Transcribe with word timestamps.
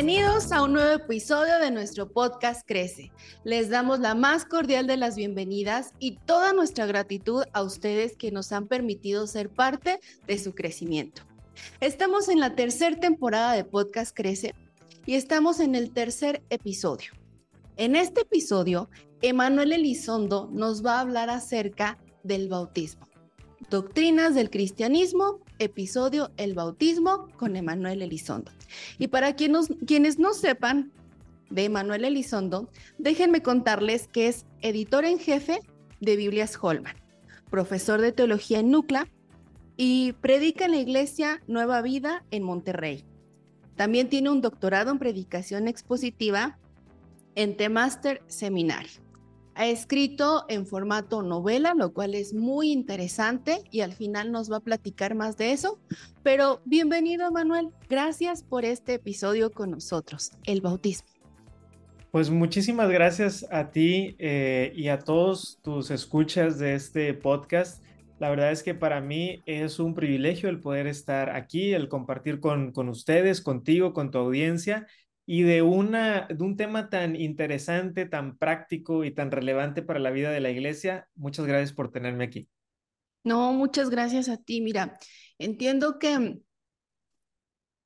Bienvenidos 0.00 0.52
a 0.52 0.62
un 0.62 0.74
nuevo 0.74 0.92
episodio 0.92 1.58
de 1.58 1.72
nuestro 1.72 2.08
podcast 2.08 2.64
Crece. 2.64 3.10
Les 3.42 3.68
damos 3.68 3.98
la 3.98 4.14
más 4.14 4.44
cordial 4.44 4.86
de 4.86 4.96
las 4.96 5.16
bienvenidas 5.16 5.92
y 5.98 6.18
toda 6.18 6.52
nuestra 6.52 6.86
gratitud 6.86 7.42
a 7.52 7.64
ustedes 7.64 8.16
que 8.16 8.30
nos 8.30 8.52
han 8.52 8.68
permitido 8.68 9.26
ser 9.26 9.50
parte 9.50 9.98
de 10.28 10.38
su 10.38 10.54
crecimiento. 10.54 11.22
Estamos 11.80 12.28
en 12.28 12.38
la 12.38 12.54
tercera 12.54 12.94
temporada 12.94 13.54
de 13.54 13.64
Podcast 13.64 14.16
Crece 14.16 14.54
y 15.04 15.16
estamos 15.16 15.58
en 15.58 15.74
el 15.74 15.90
tercer 15.90 16.44
episodio. 16.48 17.10
En 17.76 17.96
este 17.96 18.20
episodio, 18.20 18.90
Emanuel 19.20 19.72
Elizondo 19.72 20.48
nos 20.52 20.86
va 20.86 20.98
a 20.98 21.00
hablar 21.00 21.28
acerca 21.28 21.98
del 22.22 22.48
bautismo. 22.48 23.08
Doctrinas 23.68 24.36
del 24.36 24.48
Cristianismo, 24.48 25.40
episodio 25.58 26.30
El 26.36 26.54
Bautismo 26.54 27.28
con 27.36 27.56
Emanuel 27.56 28.02
Elizondo. 28.02 28.50
Y 28.98 29.08
para 29.08 29.34
quienes, 29.34 30.18
no 30.18 30.34
sepan 30.34 30.92
de 31.50 31.64
Emanuel 31.64 32.04
Elizondo, 32.04 32.68
déjenme 32.98 33.42
contarles 33.42 34.08
que 34.08 34.28
es 34.28 34.46
editor 34.60 35.04
en 35.04 35.18
jefe 35.18 35.60
de 36.00 36.16
Biblias 36.16 36.58
Holman, 36.60 36.96
profesor 37.50 38.00
de 38.00 38.12
teología 38.12 38.60
en 38.60 38.70
NUCLA 38.70 39.08
y 39.76 40.12
predica 40.20 40.66
en 40.66 40.72
la 40.72 40.78
iglesia 40.78 41.42
Nueva 41.46 41.80
Vida 41.82 42.24
en 42.30 42.42
Monterrey. 42.42 43.04
También 43.76 44.08
tiene 44.08 44.30
un 44.30 44.40
doctorado 44.40 44.90
en 44.90 44.98
predicación 44.98 45.68
expositiva 45.68 46.58
en 47.36 47.56
The 47.56 47.68
Master 47.68 48.22
Seminary. 48.26 48.90
Ha 49.58 49.66
escrito 49.66 50.44
en 50.48 50.66
formato 50.66 51.20
novela, 51.20 51.74
lo 51.74 51.92
cual 51.92 52.14
es 52.14 52.32
muy 52.32 52.70
interesante 52.70 53.64
y 53.72 53.80
al 53.80 53.92
final 53.92 54.30
nos 54.30 54.52
va 54.52 54.58
a 54.58 54.60
platicar 54.60 55.16
más 55.16 55.36
de 55.36 55.50
eso. 55.50 55.80
Pero 56.22 56.60
bienvenido, 56.64 57.32
Manuel. 57.32 57.70
Gracias 57.88 58.44
por 58.44 58.64
este 58.64 58.94
episodio 58.94 59.50
con 59.50 59.72
nosotros, 59.72 60.30
el 60.44 60.60
bautismo. 60.60 61.08
Pues 62.12 62.30
muchísimas 62.30 62.88
gracias 62.88 63.48
a 63.50 63.72
ti 63.72 64.14
eh, 64.20 64.72
y 64.76 64.86
a 64.86 65.00
todos 65.00 65.58
tus 65.60 65.90
escuchas 65.90 66.60
de 66.60 66.76
este 66.76 67.12
podcast. 67.14 67.82
La 68.20 68.30
verdad 68.30 68.52
es 68.52 68.62
que 68.62 68.74
para 68.74 69.00
mí 69.00 69.42
es 69.44 69.80
un 69.80 69.92
privilegio 69.92 70.50
el 70.50 70.60
poder 70.60 70.86
estar 70.86 71.30
aquí, 71.30 71.72
el 71.72 71.88
compartir 71.88 72.38
con, 72.38 72.70
con 72.70 72.88
ustedes, 72.88 73.40
contigo, 73.40 73.92
con 73.92 74.12
tu 74.12 74.18
audiencia 74.18 74.86
y 75.30 75.42
de, 75.42 75.60
una, 75.60 76.26
de 76.26 76.42
un 76.42 76.56
tema 76.56 76.88
tan 76.88 77.14
interesante, 77.14 78.06
tan 78.06 78.38
práctico 78.38 79.04
y 79.04 79.10
tan 79.10 79.30
relevante 79.30 79.82
para 79.82 79.98
la 79.98 80.10
vida 80.10 80.30
de 80.30 80.40
la 80.40 80.48
iglesia. 80.48 81.06
Muchas 81.16 81.44
gracias 81.44 81.74
por 81.74 81.92
tenerme 81.92 82.24
aquí. 82.24 82.48
No, 83.24 83.52
muchas 83.52 83.90
gracias 83.90 84.30
a 84.30 84.38
ti. 84.38 84.62
Mira, 84.62 84.98
entiendo 85.38 85.98
que 85.98 86.38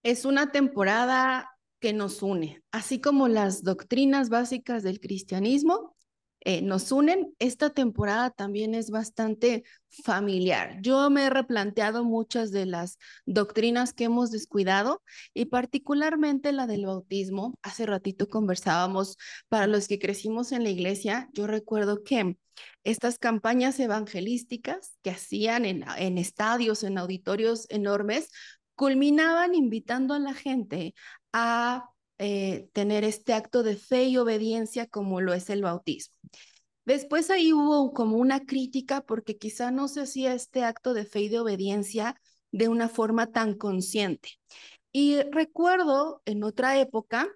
es 0.05 0.25
una 0.25 0.53
temporada 0.53 1.51
que 1.81 1.93
nos 1.93 2.23
une, 2.23 2.62
así 2.71 3.01
como 3.01 3.27
las 3.27 3.65
doctrinas 3.65 4.29
básicas 4.29 4.84
del 4.84 5.01
cristianismo 5.01 5.97
eh, 6.45 6.61
nos 6.61 6.91
unen, 6.91 7.35
esta 7.39 7.71
temporada 7.71 8.31
también 8.31 8.75
es 8.75 8.91
bastante 8.91 9.62
familiar. 10.05 10.79
Yo 10.81 11.09
me 11.09 11.27
he 11.27 11.31
replanteado 11.31 12.05
muchas 12.05 12.51
de 12.51 12.67
las 12.67 12.99
doctrinas 13.27 13.93
que 13.93 14.05
hemos 14.05 14.33
descuidado 14.33 15.03
y 15.34 15.47
particularmente 15.47 16.50
la 16.53 16.66
del 16.66 16.87
bautismo. 16.87 17.55
Hace 17.62 17.87
ratito 17.87 18.28
conversábamos, 18.28 19.19
para 19.49 19.69
los 19.69 19.87
que 19.87 20.00
crecimos 20.00 20.50
en 20.50 20.65
la 20.65 20.71
iglesia, 20.71 21.28
yo 21.33 21.47
recuerdo 21.47 22.03
que 22.03 22.37
estas 22.83 23.19
campañas 23.19 23.78
evangelísticas 23.78 24.99
que 25.03 25.11
hacían 25.11 25.65
en, 25.65 25.84
en 25.97 26.19
estadios, 26.19 26.83
en 26.83 26.99
auditorios 26.99 27.66
enormes, 27.71 28.31
culminaban 28.75 29.55
invitando 29.55 30.15
a 30.15 30.19
la 30.19 30.34
gente 30.34 30.95
a 31.33 31.91
eh, 32.25 32.69
tener 32.72 33.03
este 33.03 33.33
acto 33.34 33.65
de 33.65 33.75
fe 33.75 34.05
y 34.05 34.16
obediencia 34.16 34.87
como 34.87 35.21
lo 35.21 35.34
es 35.34 35.50
el 35.50 35.62
bautismo. 35.62 36.15
Después 36.84 37.31
ahí 37.31 37.53
hubo 37.53 37.93
como 37.93 38.16
una 38.16 38.47
crítica 38.47 39.00
porque 39.00 39.38
quizá 39.38 39.72
no 39.72 39.88
se 39.88 40.03
hacía 40.03 40.33
este 40.33 40.62
acto 40.62 40.94
de 40.94 41.05
fe 41.05 41.22
y 41.22 41.28
de 41.28 41.41
obediencia 41.41 42.15
de 42.53 42.69
una 42.69 42.88
forma 42.88 43.33
tan 43.33 43.55
consciente. 43.55 44.31
Y 44.93 45.21
recuerdo 45.33 46.22
en 46.25 46.44
otra 46.44 46.78
época 46.78 47.28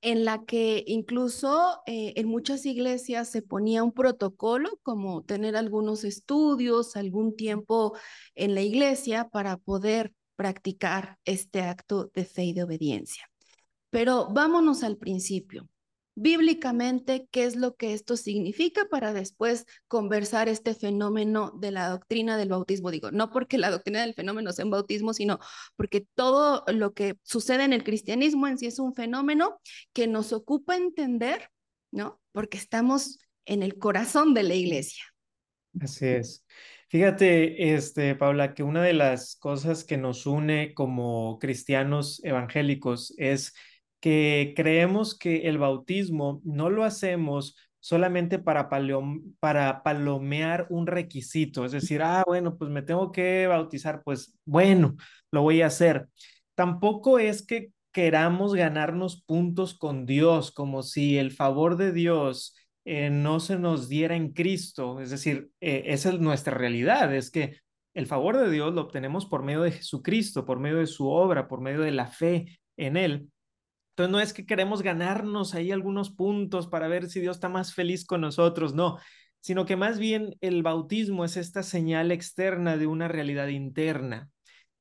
en 0.00 0.24
la 0.24 0.46
que 0.46 0.82
incluso 0.86 1.82
eh, 1.86 2.14
en 2.16 2.28
muchas 2.28 2.64
iglesias 2.64 3.28
se 3.28 3.42
ponía 3.42 3.82
un 3.82 3.92
protocolo 3.92 4.70
como 4.82 5.22
tener 5.22 5.54
algunos 5.54 6.02
estudios, 6.04 6.96
algún 6.96 7.36
tiempo 7.36 7.94
en 8.34 8.54
la 8.54 8.62
iglesia 8.62 9.28
para 9.28 9.58
poder 9.58 10.14
practicar 10.34 11.18
este 11.26 11.60
acto 11.60 12.10
de 12.14 12.24
fe 12.24 12.44
y 12.44 12.52
de 12.54 12.62
obediencia. 12.62 13.28
Pero 13.96 14.28
vámonos 14.28 14.82
al 14.82 14.98
principio. 14.98 15.70
Bíblicamente, 16.14 17.28
¿qué 17.30 17.44
es 17.44 17.56
lo 17.56 17.76
que 17.76 17.94
esto 17.94 18.18
significa 18.18 18.84
para 18.90 19.14
después 19.14 19.64
conversar 19.88 20.50
este 20.50 20.74
fenómeno 20.74 21.50
de 21.58 21.70
la 21.70 21.88
doctrina 21.88 22.36
del 22.36 22.50
bautismo? 22.50 22.90
Digo, 22.90 23.10
no 23.10 23.30
porque 23.30 23.56
la 23.56 23.70
doctrina 23.70 24.02
del 24.02 24.12
fenómeno 24.12 24.52
sea 24.52 24.66
un 24.66 24.70
bautismo, 24.70 25.14
sino 25.14 25.38
porque 25.76 26.06
todo 26.14 26.62
lo 26.68 26.92
que 26.92 27.16
sucede 27.22 27.64
en 27.64 27.72
el 27.72 27.84
cristianismo 27.84 28.46
en 28.46 28.58
sí 28.58 28.66
es 28.66 28.78
un 28.78 28.94
fenómeno 28.94 29.62
que 29.94 30.06
nos 30.06 30.34
ocupa 30.34 30.76
entender, 30.76 31.48
¿no? 31.90 32.20
Porque 32.32 32.58
estamos 32.58 33.18
en 33.46 33.62
el 33.62 33.78
corazón 33.78 34.34
de 34.34 34.42
la 34.42 34.56
iglesia. 34.56 35.04
Así 35.80 36.04
es. 36.04 36.44
Fíjate, 36.90 37.74
este, 37.74 38.14
Paula, 38.14 38.52
que 38.52 38.62
una 38.62 38.82
de 38.82 38.92
las 38.92 39.36
cosas 39.36 39.84
que 39.84 39.96
nos 39.96 40.26
une 40.26 40.74
como 40.74 41.38
cristianos 41.38 42.22
evangélicos 42.24 43.14
es 43.16 43.54
que 44.00 44.52
creemos 44.56 45.18
que 45.18 45.48
el 45.48 45.58
bautismo 45.58 46.40
no 46.44 46.70
lo 46.70 46.84
hacemos 46.84 47.56
solamente 47.80 48.38
para, 48.38 48.68
para 49.38 49.82
palomear 49.84 50.66
un 50.70 50.86
requisito, 50.88 51.64
es 51.64 51.72
decir, 51.72 52.02
ah, 52.02 52.24
bueno, 52.26 52.56
pues 52.58 52.70
me 52.70 52.82
tengo 52.82 53.12
que 53.12 53.46
bautizar, 53.46 54.02
pues 54.02 54.36
bueno, 54.44 54.96
lo 55.30 55.42
voy 55.42 55.62
a 55.62 55.66
hacer. 55.66 56.08
Tampoco 56.56 57.20
es 57.20 57.46
que 57.46 57.70
queramos 57.92 58.54
ganarnos 58.54 59.22
puntos 59.22 59.74
con 59.78 60.04
Dios, 60.04 60.50
como 60.50 60.82
si 60.82 61.16
el 61.16 61.30
favor 61.30 61.76
de 61.76 61.92
Dios 61.92 62.56
eh, 62.84 63.10
no 63.10 63.40
se 63.40 63.58
nos 63.58 63.88
diera 63.88 64.16
en 64.16 64.32
Cristo, 64.32 65.00
es 65.00 65.10
decir, 65.10 65.50
eh, 65.60 65.84
esa 65.86 66.10
es 66.10 66.18
nuestra 66.20 66.54
realidad, 66.54 67.14
es 67.14 67.30
que 67.30 67.58
el 67.94 68.06
favor 68.06 68.36
de 68.36 68.50
Dios 68.50 68.74
lo 68.74 68.82
obtenemos 68.82 69.26
por 69.26 69.42
medio 69.42 69.62
de 69.62 69.70
Jesucristo, 69.72 70.44
por 70.44 70.58
medio 70.58 70.78
de 70.78 70.86
su 70.86 71.08
obra, 71.08 71.48
por 71.48 71.60
medio 71.60 71.80
de 71.80 71.92
la 71.92 72.06
fe 72.06 72.58
en 72.76 72.96
Él. 72.96 73.30
Entonces 73.96 74.12
no 74.12 74.20
es 74.20 74.34
que 74.34 74.44
queremos 74.44 74.82
ganarnos 74.82 75.54
ahí 75.54 75.72
algunos 75.72 76.10
puntos 76.10 76.66
para 76.66 76.86
ver 76.86 77.08
si 77.08 77.18
Dios 77.18 77.38
está 77.38 77.48
más 77.48 77.72
feliz 77.72 78.04
con 78.04 78.20
nosotros, 78.20 78.74
no, 78.74 78.98
sino 79.40 79.64
que 79.64 79.76
más 79.76 79.98
bien 79.98 80.36
el 80.42 80.62
bautismo 80.62 81.24
es 81.24 81.38
esta 81.38 81.62
señal 81.62 82.12
externa 82.12 82.76
de 82.76 82.86
una 82.86 83.08
realidad 83.08 83.48
interna. 83.48 84.28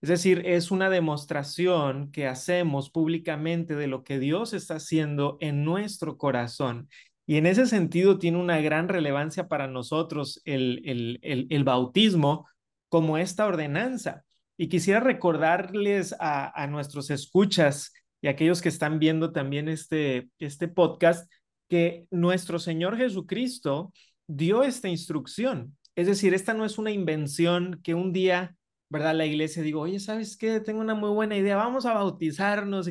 Es 0.01 0.09
decir, 0.09 0.41
es 0.45 0.69
una 0.69 0.89
demostración 0.89 2.11
que 2.11 2.27
hacemos 2.27 2.89
públicamente 2.89 3.75
de 3.75 3.87
lo 3.87 4.03
que 4.03 4.19
Dios 4.19 4.51
está 4.53 4.75
haciendo 4.75 5.37
en 5.39 5.63
nuestro 5.63 6.17
corazón. 6.17 6.89
Y 7.25 7.37
en 7.37 7.45
ese 7.45 7.67
sentido 7.67 8.19
tiene 8.19 8.37
una 8.37 8.59
gran 8.59 8.89
relevancia 8.89 9.47
para 9.47 9.67
nosotros 9.67 10.41
el, 10.43 10.81
el, 10.83 11.47
el, 11.49 11.63
bautismo 11.63 12.47
como 12.89 13.17
esta 13.17 13.45
ordenanza. 13.45 14.25
Y 14.57 14.67
quisiera 14.67 14.99
recordarles 14.99 16.13
a, 16.19 16.51
a 16.61 16.67
nuestros 16.67 17.09
escuchas 17.11 17.93
y 18.25 18.27
aquellos 18.27 18.63
que 18.63 18.69
están 18.69 18.97
viendo 18.97 19.31
también 19.31 19.69
este, 19.69 20.31
este 20.39 20.67
podcast, 20.67 21.31
que 21.69 22.07
nuestro 22.09 22.57
Señor 22.57 22.97
Jesucristo 22.97 23.93
dio 24.25 24.63
esta 24.63 24.89
instrucción. 24.89 25.77
Es 25.93 26.07
decir, 26.07 26.33
esta 26.33 26.55
no 26.55 26.65
es 26.65 26.79
una 26.79 26.89
invención 26.89 27.79
que 27.83 27.93
un 27.93 28.13
día, 28.13 28.55
¿verdad? 28.89 29.13
La 29.13 29.27
iglesia 29.27 29.61
digo, 29.61 29.81
oye, 29.81 29.99
¿sabes 29.99 30.37
qué? 30.37 30.59
Tengo 30.59 30.81
una 30.81 30.95
muy 30.95 31.11
buena 31.11 31.37
idea, 31.37 31.55
vamos 31.55 31.85
a 31.85 31.93
bautizarnos. 31.93 32.89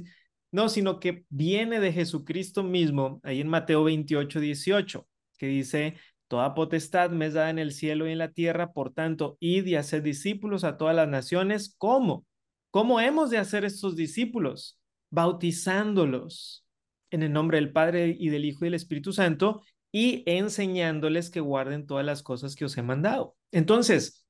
No, 0.53 0.69
sino 0.69 1.01
que 1.01 1.25
viene 1.31 1.81
de 1.81 1.93
Jesucristo 1.93 2.63
mismo, 2.63 3.19
ahí 3.25 3.41
en 3.41 3.49
Mateo 3.49 3.83
28, 3.83 4.39
18, 4.39 5.09
que 5.37 5.47
dice, 5.49 5.97
Toda 6.29 6.55
potestad 6.55 7.11
me 7.11 7.27
es 7.27 7.35
dada 7.35 7.51
en 7.51 7.59
el 7.59 7.73
cielo 7.73 8.07
y 8.07 8.13
en 8.13 8.19
la 8.19 8.31
tierra, 8.31 8.73
por 8.73 8.93
tanto, 8.93 9.37
id 9.41 9.67
y 9.67 9.75
haced 9.75 10.05
discípulos 10.05 10.63
a 10.63 10.77
todas 10.77 10.95
las 10.95 11.09
naciones. 11.09 11.75
¿Cómo? 11.77 12.25
¿Cómo 12.71 13.01
hemos 13.01 13.31
de 13.31 13.39
hacer 13.39 13.65
estos 13.65 13.97
discípulos? 13.97 14.79
Bautizándolos 15.15 16.67
en 17.11 17.23
el 17.23 17.33
nombre 17.33 17.59
del 17.59 17.73
Padre 17.73 18.17
y 18.19 18.29
del 18.29 18.45
Hijo 18.45 18.65
y 18.65 18.67
del 18.67 18.75
Espíritu 18.75 19.13
Santo 19.13 19.63
y 19.93 20.25
enseñándoles 20.27 21.31
que 21.31 21.41
guarden 21.41 21.87
todas 21.87 22.05
las 22.05 22.23
cosas 22.23 22.57
que 22.57 22.65
os 22.65 22.77
he 22.77 22.83
mandado. 22.83 23.37
Entonces, 23.53 24.27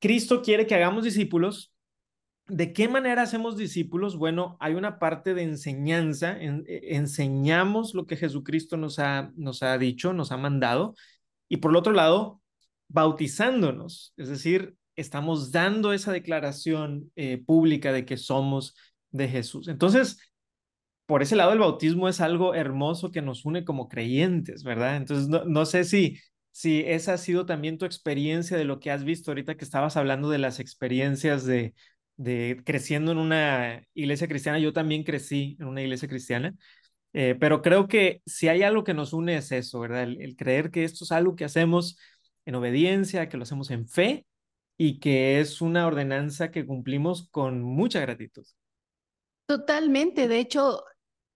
Cristo 0.00 0.40
quiere 0.40 0.66
que 0.66 0.74
hagamos 0.74 1.04
discípulos. 1.04 1.74
¿De 2.48 2.72
qué 2.72 2.88
manera 2.88 3.22
hacemos 3.22 3.56
discípulos? 3.56 4.16
Bueno, 4.16 4.56
hay 4.60 4.74
una 4.74 4.98
parte 4.98 5.34
de 5.34 5.42
enseñanza, 5.42 6.38
e, 6.40 6.96
enseñamos 6.96 7.94
lo 7.94 8.06
que 8.06 8.16
Jesucristo 8.16 8.78
nos 8.78 8.98
ha, 8.98 9.30
nos 9.36 9.62
ha 9.62 9.76
dicho, 9.76 10.14
nos 10.14 10.32
ha 10.32 10.38
mandado, 10.38 10.94
y 11.48 11.58
por 11.58 11.70
el 11.70 11.76
otro 11.76 11.92
lado, 11.92 12.40
bautizándonos, 12.88 14.14
es 14.16 14.28
decir, 14.28 14.74
estamos 14.96 15.52
dando 15.52 15.92
esa 15.92 16.12
declaración 16.12 17.10
eh, 17.16 17.42
pública 17.44 17.92
de 17.92 18.04
que 18.04 18.16
somos 18.16 18.74
de 19.12 19.28
Jesús. 19.28 19.68
Entonces, 19.68 20.18
por 21.06 21.22
ese 21.22 21.36
lado 21.36 21.52
el 21.52 21.58
bautismo 21.58 22.08
es 22.08 22.20
algo 22.20 22.54
hermoso 22.54 23.10
que 23.10 23.22
nos 23.22 23.44
une 23.44 23.64
como 23.64 23.88
creyentes, 23.88 24.64
¿verdad? 24.64 24.96
Entonces, 24.96 25.28
no, 25.28 25.44
no 25.44 25.66
sé 25.66 25.84
si, 25.84 26.18
si 26.50 26.80
esa 26.86 27.14
ha 27.14 27.18
sido 27.18 27.46
también 27.46 27.78
tu 27.78 27.84
experiencia 27.86 28.56
de 28.56 28.64
lo 28.64 28.80
que 28.80 28.90
has 28.90 29.04
visto 29.04 29.30
ahorita 29.30 29.56
que 29.56 29.64
estabas 29.64 29.96
hablando 29.96 30.30
de 30.30 30.38
las 30.38 30.60
experiencias 30.60 31.44
de, 31.44 31.74
de 32.16 32.62
creciendo 32.64 33.12
en 33.12 33.18
una 33.18 33.82
iglesia 33.94 34.28
cristiana. 34.28 34.58
Yo 34.58 34.72
también 34.72 35.04
crecí 35.04 35.56
en 35.60 35.66
una 35.66 35.82
iglesia 35.82 36.08
cristiana, 36.08 36.54
eh, 37.12 37.36
pero 37.38 37.62
creo 37.62 37.88
que 37.88 38.22
si 38.26 38.48
hay 38.48 38.62
algo 38.62 38.84
que 38.84 38.94
nos 38.94 39.12
une 39.12 39.36
es 39.36 39.52
eso, 39.52 39.80
¿verdad? 39.80 40.04
El, 40.04 40.36
creer 40.36 40.70
que 40.70 40.84
esto 40.84 41.04
es 41.04 41.12
algo 41.12 41.36
que 41.36 41.44
hacemos 41.44 41.98
en 42.46 42.54
obediencia, 42.56 43.28
que 43.28 43.36
lo 43.36 43.44
hacemos 43.44 43.70
en 43.70 43.88
fe 43.88 44.26
y 44.76 45.00
que 45.00 45.40
es 45.40 45.60
una 45.60 45.86
ordenanza 45.86 46.50
que 46.50 46.66
cumplimos 46.66 47.28
con 47.30 47.62
mucha 47.62 48.00
gratitud. 48.00 48.44
Totalmente. 49.52 50.28
De 50.28 50.38
hecho, 50.38 50.82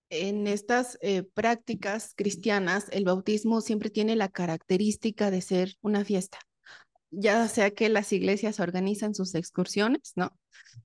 en 0.08 0.46
estas 0.46 0.98
eh, 1.02 1.22
prácticas 1.22 2.14
cristianas, 2.16 2.86
el 2.90 3.04
bautismo 3.04 3.60
siempre 3.60 3.90
tiene 3.90 4.16
la 4.16 4.28
característica 4.28 5.30
de 5.30 5.42
ser 5.42 5.74
una 5.82 6.04
fiesta 6.04 6.38
ya 7.10 7.48
sea 7.48 7.70
que 7.70 7.88
las 7.88 8.12
iglesias 8.12 8.60
organizan 8.60 9.14
sus 9.14 9.34
excursiones, 9.34 10.12
¿no? 10.16 10.36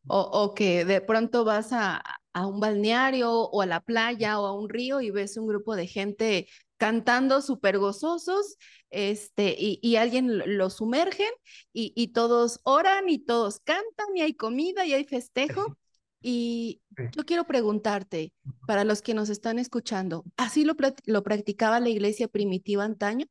O, 0.08 0.54
que 0.54 0.86
de 0.86 1.02
pronto 1.02 1.44
vas 1.44 1.70
a, 1.74 2.02
un 2.34 2.60
balneario 2.62 3.32
o 3.32 3.62
a 3.62 3.66
la 3.66 3.82
playa 3.82 4.40
o 4.40 4.46
a 4.46 4.58
un 4.58 4.70
río 4.70 5.02
y 5.02 5.12
ves 5.12 5.36
un 5.36 5.48
grupo 5.48 5.76
de 5.76 5.88
gente 5.88 6.48
cantando 6.78 7.42
súper 7.42 7.78
gozosos, 7.78 8.58
este, 8.90 9.56
y, 9.58 9.96
alguien 9.98 10.58
lo 10.58 10.70
sumergen 10.70 11.30
y, 11.74 11.92
y, 11.96 12.14
todos 12.14 12.62
oran 12.64 13.10
y 13.10 13.20
todos 13.20 13.60
cantan 13.60 14.08
y 14.16 14.22
hay 14.22 14.34
comida 14.34 14.86
y 14.86 14.94
hay 14.94 15.04
festejo. 15.04 15.78
Y 16.22 16.82
yo 17.14 17.26
quiero 17.26 17.46
preguntarte, 17.46 18.34
para 18.66 18.84
los 18.84 19.02
que 19.02 19.14
nos 19.14 19.30
están 19.30 19.60
escuchando, 19.60 20.24
¿así 20.38 20.64
lo, 20.64 20.76
lo 21.06 21.24
practicaba 21.24 21.80
la 21.80 21.90
iglesia 21.90 22.28
primitiva 22.28 22.84
antaño? 22.84 23.26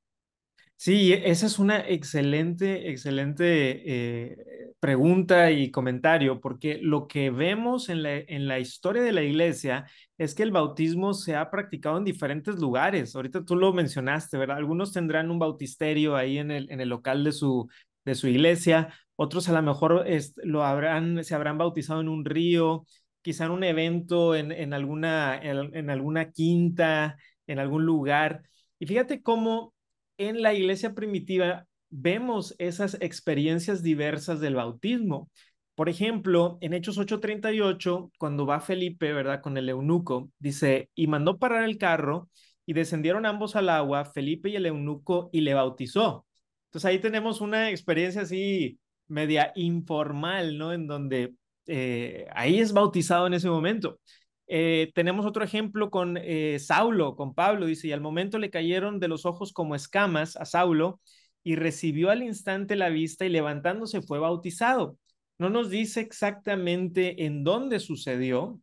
Sí, 0.76 1.12
esa 1.12 1.44
es 1.46 1.58
una 1.58 1.86
excelente, 1.86 2.90
excelente 2.90 3.82
eh, 3.84 4.72
pregunta 4.80 5.50
y 5.50 5.70
comentario, 5.70 6.40
porque 6.40 6.78
lo 6.80 7.06
que 7.06 7.30
vemos 7.30 7.90
en 7.90 8.02
la, 8.02 8.16
en 8.16 8.48
la 8.48 8.58
historia 8.60 9.02
de 9.02 9.12
la 9.12 9.22
iglesia 9.22 9.84
es 10.16 10.34
que 10.34 10.42
el 10.42 10.52
bautismo 10.52 11.12
se 11.12 11.36
ha 11.36 11.50
practicado 11.50 11.98
en 11.98 12.04
diferentes 12.04 12.58
lugares. 12.58 13.14
Ahorita 13.14 13.44
tú 13.44 13.56
lo 13.56 13.74
mencionaste, 13.74 14.38
¿verdad? 14.38 14.56
Algunos 14.56 14.90
tendrán 14.92 15.30
un 15.30 15.38
bautisterio 15.38 16.16
ahí 16.16 16.38
en 16.38 16.50
el, 16.50 16.70
en 16.70 16.80
el 16.80 16.88
local 16.88 17.24
de 17.24 17.32
su, 17.32 17.68
de 18.04 18.14
su 18.14 18.28
iglesia, 18.28 18.94
otros 19.16 19.48
a 19.48 19.52
lo 19.52 19.62
mejor 19.62 20.04
lo 20.36 20.64
habrán, 20.64 21.22
se 21.24 21.34
habrán 21.34 21.58
bautizado 21.58 22.00
en 22.00 22.08
un 22.08 22.24
río, 22.24 22.86
quizá 23.22 23.44
en 23.44 23.50
un 23.50 23.64
evento, 23.64 24.34
en, 24.34 24.52
en 24.52 24.72
alguna, 24.72 25.38
en 25.38 25.90
alguna 25.90 26.30
quinta, 26.32 27.16
en 27.46 27.58
algún 27.58 27.84
lugar. 27.84 28.42
Y 28.78 28.86
fíjate 28.86 29.22
cómo 29.22 29.74
en 30.16 30.42
la 30.42 30.54
iglesia 30.54 30.94
primitiva 30.94 31.66
vemos 31.90 32.54
esas 32.58 32.94
experiencias 33.00 33.82
diversas 33.82 34.40
del 34.40 34.54
bautismo. 34.54 35.30
Por 35.74 35.88
ejemplo, 35.88 36.58
en 36.60 36.74
Hechos 36.74 36.98
8:38, 36.98 38.10
cuando 38.18 38.46
va 38.46 38.60
Felipe, 38.60 39.12
¿verdad? 39.12 39.40
Con 39.42 39.56
el 39.56 39.68
eunuco, 39.68 40.30
dice, 40.38 40.90
y 40.94 41.06
mandó 41.06 41.38
parar 41.38 41.64
el 41.64 41.78
carro 41.78 42.28
y 42.66 42.74
descendieron 42.74 43.26
ambos 43.26 43.56
al 43.56 43.68
agua, 43.68 44.04
Felipe 44.04 44.50
y 44.50 44.56
el 44.56 44.66
eunuco, 44.66 45.30
y 45.32 45.40
le 45.40 45.54
bautizó. 45.54 46.26
Entonces 46.70 46.88
ahí 46.88 47.00
tenemos 47.00 47.40
una 47.40 47.70
experiencia 47.70 48.22
así 48.22 48.78
media 49.08 49.50
informal, 49.56 50.56
¿no? 50.56 50.72
En 50.72 50.86
donde 50.86 51.34
eh, 51.66 52.28
ahí 52.32 52.60
es 52.60 52.72
bautizado 52.72 53.26
en 53.26 53.34
ese 53.34 53.50
momento. 53.50 53.98
Eh, 54.46 54.92
tenemos 54.94 55.26
otro 55.26 55.42
ejemplo 55.44 55.90
con 55.90 56.16
eh, 56.16 56.58
Saulo, 56.60 57.16
con 57.16 57.34
Pablo, 57.34 57.66
dice, 57.66 57.88
y 57.88 57.92
al 57.92 58.00
momento 58.00 58.38
le 58.38 58.50
cayeron 58.50 59.00
de 59.00 59.08
los 59.08 59.26
ojos 59.26 59.52
como 59.52 59.74
escamas 59.74 60.36
a 60.36 60.44
Saulo 60.44 61.00
y 61.42 61.56
recibió 61.56 62.10
al 62.10 62.22
instante 62.22 62.76
la 62.76 62.88
vista 62.88 63.26
y 63.26 63.30
levantándose 63.30 64.00
fue 64.02 64.20
bautizado. 64.20 64.96
No 65.38 65.50
nos 65.50 65.70
dice 65.70 66.00
exactamente 66.00 67.24
en 67.24 67.42
dónde 67.42 67.80
sucedió, 67.80 68.60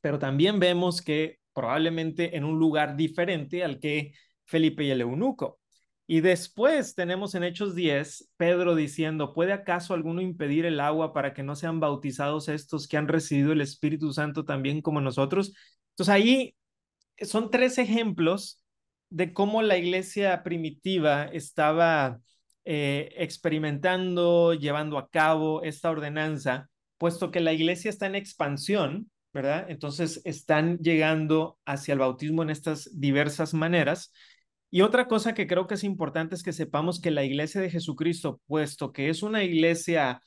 pero 0.00 0.18
también 0.18 0.58
vemos 0.58 1.02
que 1.02 1.38
probablemente 1.52 2.36
en 2.36 2.44
un 2.44 2.58
lugar 2.58 2.96
diferente 2.96 3.62
al 3.62 3.78
que 3.78 4.12
Felipe 4.46 4.84
y 4.84 4.90
el 4.90 5.02
eunuco. 5.02 5.60
Y 6.08 6.20
después 6.20 6.94
tenemos 6.94 7.34
en 7.34 7.42
Hechos 7.42 7.74
10, 7.74 8.30
Pedro 8.36 8.76
diciendo, 8.76 9.34
¿puede 9.34 9.52
acaso 9.52 9.92
alguno 9.92 10.20
impedir 10.20 10.64
el 10.64 10.78
agua 10.78 11.12
para 11.12 11.34
que 11.34 11.42
no 11.42 11.56
sean 11.56 11.80
bautizados 11.80 12.48
estos 12.48 12.86
que 12.86 12.96
han 12.96 13.08
recibido 13.08 13.52
el 13.52 13.60
Espíritu 13.60 14.12
Santo 14.12 14.44
también 14.44 14.82
como 14.82 15.00
nosotros? 15.00 15.52
Entonces 15.90 16.14
ahí 16.14 16.54
son 17.22 17.50
tres 17.50 17.78
ejemplos 17.78 18.62
de 19.10 19.32
cómo 19.32 19.62
la 19.62 19.78
iglesia 19.78 20.42
primitiva 20.42 21.24
estaba 21.24 22.20
eh, 22.64 23.12
experimentando, 23.16 24.54
llevando 24.54 24.98
a 24.98 25.08
cabo 25.08 25.62
esta 25.62 25.90
ordenanza, 25.90 26.68
puesto 26.98 27.30
que 27.30 27.40
la 27.40 27.52
iglesia 27.52 27.90
está 27.90 28.06
en 28.06 28.14
expansión, 28.14 29.10
¿verdad? 29.32 29.66
Entonces 29.68 30.20
están 30.24 30.78
llegando 30.78 31.58
hacia 31.64 31.92
el 31.92 32.00
bautismo 32.00 32.42
en 32.42 32.50
estas 32.50 32.90
diversas 32.98 33.54
maneras. 33.54 34.12
Y 34.76 34.82
otra 34.82 35.08
cosa 35.08 35.32
que 35.32 35.46
creo 35.46 35.66
que 35.66 35.72
es 35.72 35.84
importante 35.84 36.34
es 36.34 36.42
que 36.42 36.52
sepamos 36.52 37.00
que 37.00 37.10
la 37.10 37.24
iglesia 37.24 37.62
de 37.62 37.70
Jesucristo, 37.70 38.42
puesto 38.46 38.92
que 38.92 39.08
es 39.08 39.22
una 39.22 39.42
iglesia 39.42 40.20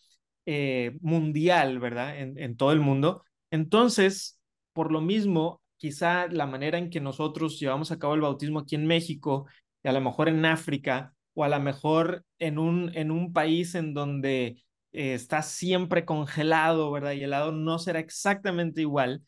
eh, 0.47 0.97
mundial, 1.01 1.77
¿verdad? 1.77 2.17
En, 2.19 2.57
todo 2.57 2.71
el 2.71 2.79
mundo, 2.79 3.23
entonces, 3.51 4.39
por 4.73 4.91
lo 4.91 5.01
mismo, 5.01 5.61
quizá 5.77 6.27
la 6.29 6.47
manera 6.47 6.79
en 6.79 6.89
que 6.89 6.99
nosotros 6.99 7.59
llevamos 7.59 7.91
a 7.91 7.99
cabo 7.99 8.15
el 8.15 8.21
bautismo 8.21 8.57
aquí 8.61 8.73
en 8.73 8.87
México, 8.87 9.45
y 9.83 9.87
a 9.87 9.91
lo 9.91 10.01
mejor 10.01 10.29
en 10.29 10.43
África, 10.45 11.13
o 11.35 11.43
a 11.43 11.49
lo 11.49 11.59
mejor 11.59 12.25
en 12.39 12.57
un, 12.57 12.91
en 12.95 13.11
un 13.11 13.33
país 13.33 13.75
en 13.75 13.93
donde 13.93 14.63
eh, 14.93 15.13
está 15.13 15.43
siempre 15.43 16.05
congelado, 16.05 16.91
¿verdad? 16.91 17.11
Y 17.11 17.17
el 17.19 17.25
helado 17.25 17.51
no 17.51 17.77
será 17.77 17.99
exactamente 17.99 18.81
igual. 18.81 19.21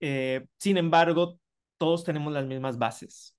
Eh, 0.00 0.44
sin 0.58 0.76
embargo, 0.76 1.38
todos 1.78 2.02
tenemos 2.02 2.32
las 2.32 2.46
mismas 2.46 2.78
bases. 2.78 3.35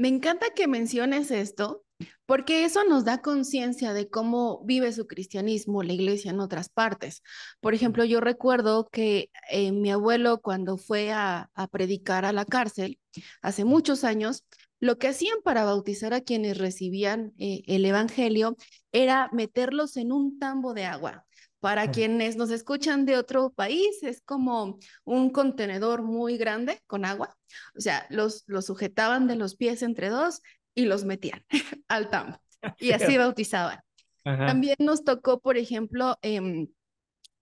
Me 0.00 0.08
encanta 0.08 0.46
que 0.56 0.66
menciones 0.66 1.30
esto, 1.30 1.84
porque 2.24 2.64
eso 2.64 2.84
nos 2.84 3.04
da 3.04 3.20
conciencia 3.20 3.92
de 3.92 4.08
cómo 4.08 4.64
vive 4.64 4.92
su 4.92 5.06
cristianismo 5.06 5.82
la 5.82 5.92
iglesia 5.92 6.30
en 6.30 6.40
otras 6.40 6.70
partes. 6.70 7.22
Por 7.60 7.74
ejemplo, 7.74 8.06
yo 8.06 8.22
recuerdo 8.22 8.88
que 8.90 9.30
eh, 9.50 9.72
mi 9.72 9.90
abuelo 9.90 10.40
cuando 10.40 10.78
fue 10.78 11.12
a, 11.12 11.50
predicar 11.70 12.24
a 12.24 12.32
la 12.32 12.46
cárcel 12.46 12.98
hace 13.42 13.66
muchos 13.66 14.02
años, 14.02 14.46
lo 14.78 14.96
que 14.96 15.08
hacían 15.08 15.36
para 15.44 15.64
bautizar 15.64 16.14
a 16.14 16.22
quienes 16.22 16.56
recibían 16.56 17.34
eh, 17.36 17.60
el 17.66 17.84
Evangelio 17.84 18.56
era 18.92 19.28
meterlos 19.32 19.98
en 19.98 20.12
un 20.12 20.38
tambo 20.38 20.72
de 20.72 20.86
agua. 20.86 21.26
Para 21.60 21.90
quienes 21.90 22.36
nos 22.36 22.50
escuchan 22.50 23.04
de 23.04 23.16
otro 23.16 23.50
país, 23.50 24.02
es 24.02 24.22
como 24.22 24.78
un 25.04 25.30
contenedor 25.30 26.02
muy 26.02 26.38
grande 26.38 26.80
con 26.86 27.04
agua. 27.04 27.36
O 27.76 27.80
sea, 27.80 28.06
los, 28.08 28.44
los 28.46 28.66
sujetaban 28.66 29.26
de 29.26 29.36
los 29.36 29.56
pies 29.56 29.82
entre 29.82 30.08
dos 30.08 30.40
y 30.74 30.86
los 30.86 31.04
metían 31.04 31.44
al 31.88 32.08
tambo. 32.08 32.40
Y 32.78 32.92
así 32.92 33.16
bautizaban. 33.16 33.78
También 34.24 34.76
nos 34.78 35.04
tocó, 35.04 35.40
por 35.40 35.56
ejemplo, 35.56 36.16
em, 36.22 36.68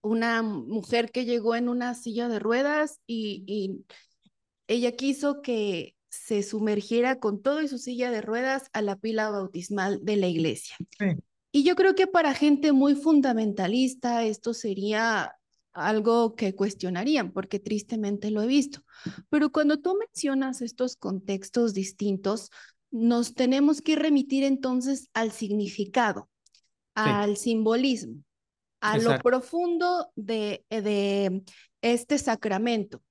una 0.00 0.42
mujer 0.42 1.10
que 1.10 1.24
llegó 1.24 1.54
en 1.54 1.68
una 1.68 1.94
silla 1.94 2.28
de 2.28 2.38
ruedas 2.38 3.00
y, 3.06 3.44
y 3.46 3.84
ella 4.68 4.92
quiso 4.92 5.42
que 5.42 5.94
se 6.08 6.42
sumergiera 6.42 7.18
con 7.20 7.42
todo 7.42 7.62
y 7.62 7.68
su 7.68 7.78
silla 7.78 8.10
de 8.10 8.22
ruedas 8.22 8.70
a 8.72 8.82
la 8.82 8.96
pila 8.96 9.30
bautismal 9.30 10.04
de 10.04 10.16
la 10.16 10.26
iglesia. 10.26 10.76
Sí. 10.98 11.06
Y 11.58 11.64
yo 11.64 11.74
creo 11.74 11.96
que 11.96 12.06
para 12.06 12.34
gente 12.34 12.70
muy 12.70 12.94
fundamentalista 12.94 14.22
esto 14.22 14.54
sería 14.54 15.34
algo 15.72 16.36
que 16.36 16.54
cuestionarían, 16.54 17.32
porque 17.32 17.58
tristemente 17.58 18.30
lo 18.30 18.42
he 18.42 18.46
visto. 18.46 18.84
Pero 19.28 19.50
cuando 19.50 19.80
tú 19.80 19.96
mencionas 19.98 20.62
estos 20.62 20.94
contextos 20.94 21.74
distintos, 21.74 22.50
nos 22.92 23.34
tenemos 23.34 23.82
que 23.82 23.96
remitir 23.96 24.44
entonces 24.44 25.08
al 25.14 25.32
significado, 25.32 26.30
al 26.94 27.36
simbolismo, 27.36 28.22
a 28.80 28.96
lo 28.98 29.18
profundo 29.18 30.12
de, 30.14 30.64
de 30.70 31.42
este 31.82 32.18
sacramento. 32.18 33.02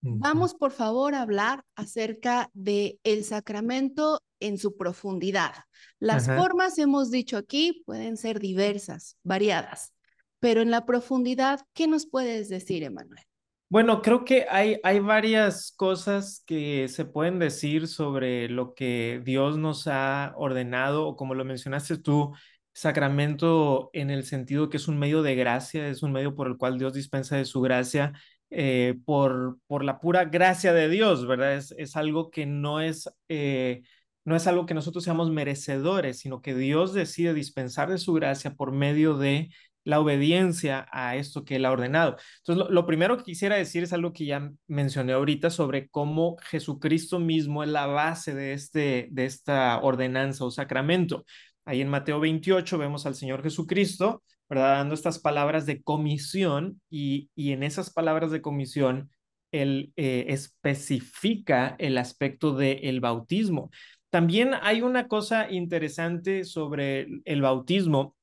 Vamos, 0.00 0.54
por 0.54 0.70
favor, 0.70 1.14
a 1.14 1.20
hablar 1.20 1.62
acerca 1.76 2.48
del 2.54 2.98
el 3.04 3.22
sacramento 3.22 4.22
en 4.46 4.58
su 4.58 4.76
profundidad. 4.76 5.52
Las 5.98 6.26
formas, 6.26 6.78
hemos 6.78 7.10
dicho 7.10 7.36
aquí, 7.36 7.82
pueden 7.86 8.16
ser 8.16 8.40
diversas, 8.40 9.16
variadas, 9.22 9.94
pero 10.40 10.60
en 10.60 10.70
la 10.70 10.84
profundidad, 10.84 11.60
¿qué 11.72 11.86
nos 11.86 12.06
puedes 12.06 12.48
decir, 12.48 12.82
Emanuel? 12.82 13.24
Bueno, 13.68 14.02
creo 14.02 14.24
que 14.24 14.46
hay, 14.50 14.78
hay 14.82 14.98
varias 14.98 15.72
cosas 15.72 16.42
que 16.44 16.88
se 16.88 17.06
pueden 17.06 17.38
decir 17.38 17.88
sobre 17.88 18.48
lo 18.48 18.74
que 18.74 19.22
Dios 19.24 19.56
nos 19.56 19.86
ha 19.86 20.34
ordenado, 20.36 21.06
o 21.06 21.16
como 21.16 21.34
lo 21.34 21.44
mencionaste 21.44 21.96
tú, 21.96 22.34
sacramento 22.74 23.90
en 23.92 24.10
el 24.10 24.24
sentido 24.24 24.68
que 24.68 24.76
es 24.76 24.88
un 24.88 24.98
medio 24.98 25.22
de 25.22 25.36
gracia, 25.36 25.88
es 25.88 26.02
un 26.02 26.12
medio 26.12 26.34
por 26.34 26.48
el 26.48 26.56
cual 26.56 26.78
Dios 26.78 26.92
dispensa 26.92 27.36
de 27.36 27.44
su 27.44 27.60
gracia 27.60 28.12
eh, 28.50 28.98
por, 29.06 29.58
por 29.66 29.84
la 29.84 30.00
pura 30.00 30.26
gracia 30.26 30.74
de 30.74 30.90
Dios, 30.90 31.26
¿verdad? 31.26 31.54
Es, 31.54 31.74
es 31.78 31.96
algo 31.96 32.30
que 32.30 32.44
no 32.44 32.80
es, 32.80 33.08
eh, 33.28 33.82
no 34.24 34.36
es 34.36 34.46
algo 34.46 34.66
que 34.66 34.74
nosotros 34.74 35.04
seamos 35.04 35.30
merecedores, 35.30 36.18
sino 36.20 36.42
que 36.42 36.54
Dios 36.54 36.94
decide 36.94 37.34
dispensar 37.34 37.90
de 37.90 37.98
su 37.98 38.12
gracia 38.12 38.54
por 38.54 38.72
medio 38.72 39.16
de 39.16 39.50
la 39.84 40.00
obediencia 40.00 40.86
a 40.92 41.16
esto 41.16 41.44
que 41.44 41.56
Él 41.56 41.64
ha 41.64 41.72
ordenado. 41.72 42.16
Entonces, 42.38 42.66
lo, 42.70 42.86
primero 42.86 43.16
que 43.16 43.24
quisiera 43.24 43.56
decir 43.56 43.82
es 43.82 43.92
algo 43.92 44.12
que 44.12 44.26
ya 44.26 44.52
mencioné 44.66 45.12
ahorita 45.12 45.50
sobre 45.50 45.88
cómo 45.88 46.36
Jesucristo 46.50 47.18
mismo 47.18 47.62
es 47.62 47.70
la 47.70 47.86
base 47.86 48.34
de, 48.34 48.52
este, 48.52 49.08
de 49.10 49.24
esta 49.24 49.80
ordenanza 49.80 50.44
o 50.44 50.50
sacramento. 50.50 51.24
Ahí 51.64 51.80
en 51.80 51.88
Mateo 51.88 52.20
28 52.20 52.78
vemos 52.78 53.06
al 53.06 53.14
Señor 53.14 53.42
Jesucristo, 53.42 54.22
¿verdad? 54.48 54.78
Dando 54.78 54.94
estas 54.94 55.18
palabras 55.18 55.66
de 55.66 55.82
comisión 55.82 56.80
y, 56.90 57.30
y 57.34 57.52
en 57.52 57.62
esas 57.62 57.90
palabras 57.90 58.30
de 58.30 58.42
comisión, 58.42 59.10
Él 59.52 59.92
eh, 59.96 60.26
especifica 60.28 61.76
el 61.78 61.98
aspecto 61.98 62.54
del 62.54 62.78
el 62.82 63.00
bautismo. 63.00 63.70
También 64.12 64.50
hay 64.60 64.82
una 64.82 65.08
cosa 65.08 65.50
interesante 65.50 66.44
sobre 66.44 67.06
el 67.24 67.40
bautismo 67.40 68.14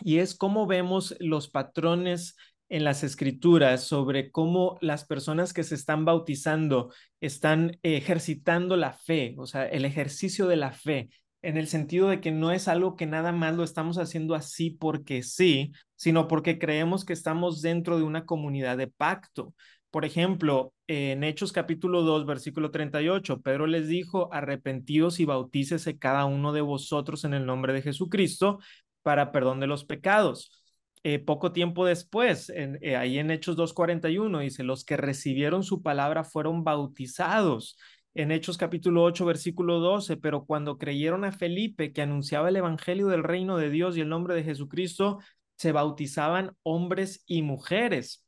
y 0.00 0.18
es 0.18 0.34
cómo 0.34 0.66
vemos 0.66 1.14
los 1.20 1.48
patrones 1.48 2.34
en 2.68 2.82
las 2.82 3.04
escrituras 3.04 3.84
sobre 3.84 4.32
cómo 4.32 4.76
las 4.80 5.04
personas 5.04 5.52
que 5.52 5.62
se 5.62 5.76
están 5.76 6.04
bautizando 6.04 6.92
están 7.20 7.78
ejercitando 7.84 8.76
la 8.76 8.92
fe, 8.92 9.36
o 9.38 9.46
sea, 9.46 9.68
el 9.68 9.84
ejercicio 9.84 10.48
de 10.48 10.56
la 10.56 10.72
fe, 10.72 11.10
en 11.42 11.56
el 11.56 11.68
sentido 11.68 12.08
de 12.08 12.20
que 12.20 12.32
no 12.32 12.50
es 12.50 12.66
algo 12.66 12.96
que 12.96 13.06
nada 13.06 13.30
más 13.30 13.54
lo 13.54 13.62
estamos 13.62 13.98
haciendo 13.98 14.34
así 14.34 14.70
porque 14.70 15.22
sí, 15.22 15.70
sino 15.94 16.26
porque 16.26 16.58
creemos 16.58 17.04
que 17.04 17.12
estamos 17.12 17.62
dentro 17.62 17.98
de 17.98 18.02
una 18.02 18.26
comunidad 18.26 18.76
de 18.78 18.88
pacto. 18.88 19.54
Por 19.90 20.04
ejemplo, 20.04 20.72
en 20.86 21.24
Hechos 21.24 21.52
capítulo 21.52 22.02
2, 22.02 22.24
versículo 22.24 22.70
38, 22.70 23.40
Pedro 23.40 23.66
les 23.66 23.88
dijo, 23.88 24.32
arrepentidos 24.32 25.18
y 25.18 25.24
bautícese 25.24 25.98
cada 25.98 26.26
uno 26.26 26.52
de 26.52 26.60
vosotros 26.60 27.24
en 27.24 27.34
el 27.34 27.44
nombre 27.44 27.72
de 27.72 27.82
Jesucristo 27.82 28.60
para 29.02 29.32
perdón 29.32 29.58
de 29.58 29.66
los 29.66 29.84
pecados. 29.84 30.62
Eh, 31.02 31.18
poco 31.18 31.52
tiempo 31.52 31.86
después, 31.86 32.50
en, 32.50 32.78
eh, 32.82 32.94
ahí 32.96 33.18
en 33.18 33.30
Hechos 33.32 33.56
2.41, 33.56 34.40
dice, 34.40 34.62
los 34.62 34.84
que 34.84 34.96
recibieron 34.96 35.64
su 35.64 35.82
palabra 35.82 36.22
fueron 36.22 36.62
bautizados. 36.62 37.76
En 38.14 38.30
Hechos 38.30 38.58
capítulo 38.58 39.02
8, 39.04 39.24
versículo 39.24 39.80
12, 39.80 40.18
pero 40.18 40.44
cuando 40.44 40.78
creyeron 40.78 41.24
a 41.24 41.32
Felipe 41.32 41.92
que 41.92 42.02
anunciaba 42.02 42.48
el 42.48 42.56
Evangelio 42.56 43.08
del 43.08 43.24
reino 43.24 43.56
de 43.56 43.70
Dios 43.70 43.96
y 43.96 44.02
el 44.02 44.08
nombre 44.08 44.34
de 44.34 44.44
Jesucristo, 44.44 45.18
se 45.56 45.72
bautizaban 45.72 46.52
hombres 46.62 47.24
y 47.26 47.42
mujeres. 47.42 48.24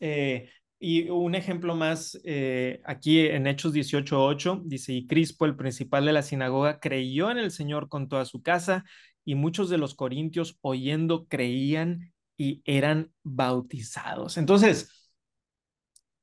Eh, 0.00 0.50
y 0.78 1.08
un 1.08 1.34
ejemplo 1.34 1.74
más, 1.74 2.18
eh, 2.24 2.80
aquí 2.84 3.20
en 3.20 3.46
Hechos 3.46 3.72
18.8, 3.72 4.62
dice, 4.64 4.92
y 4.92 5.06
Crispo, 5.06 5.46
el 5.46 5.56
principal 5.56 6.04
de 6.04 6.12
la 6.12 6.22
sinagoga, 6.22 6.80
creyó 6.80 7.30
en 7.30 7.38
el 7.38 7.50
Señor 7.50 7.88
con 7.88 8.08
toda 8.08 8.24
su 8.24 8.42
casa, 8.42 8.84
y 9.24 9.34
muchos 9.34 9.70
de 9.70 9.78
los 9.78 9.94
corintios 9.94 10.58
oyendo 10.60 11.26
creían 11.26 12.12
y 12.36 12.62
eran 12.64 13.10
bautizados. 13.22 14.36
Entonces, 14.36 15.10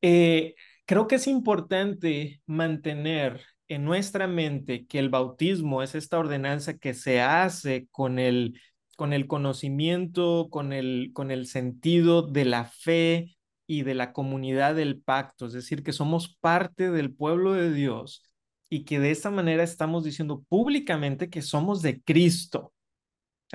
eh, 0.01 0.55
creo 0.85 1.07
que 1.07 1.15
es 1.15 1.27
importante 1.27 2.41
mantener 2.45 3.41
en 3.67 3.85
nuestra 3.85 4.27
mente 4.27 4.85
que 4.85 4.99
el 4.99 5.09
bautismo 5.09 5.81
es 5.81 5.95
esta 5.95 6.19
ordenanza 6.19 6.77
que 6.77 6.93
se 6.93 7.21
hace 7.21 7.87
con 7.91 8.19
el, 8.19 8.59
con 8.95 9.13
el 9.13 9.27
conocimiento, 9.27 10.47
con 10.51 10.73
el, 10.73 11.11
con 11.13 11.31
el 11.31 11.47
sentido 11.47 12.21
de 12.21 12.45
la 12.45 12.65
fe 12.65 13.32
y 13.67 13.83
de 13.83 13.95
la 13.95 14.13
comunidad 14.13 14.75
del 14.75 15.01
pacto, 15.01 15.47
es 15.47 15.53
decir, 15.53 15.83
que 15.83 15.93
somos 15.93 16.37
parte 16.41 16.91
del 16.91 17.13
pueblo 17.13 17.53
de 17.53 17.73
Dios 17.73 18.23
y 18.69 18.85
que 18.85 18.99
de 18.99 19.11
esta 19.11 19.31
manera 19.31 19.63
estamos 19.63 20.03
diciendo 20.03 20.43
públicamente 20.49 21.29
que 21.29 21.41
somos 21.41 21.81
de 21.81 22.01
Cristo 22.01 22.73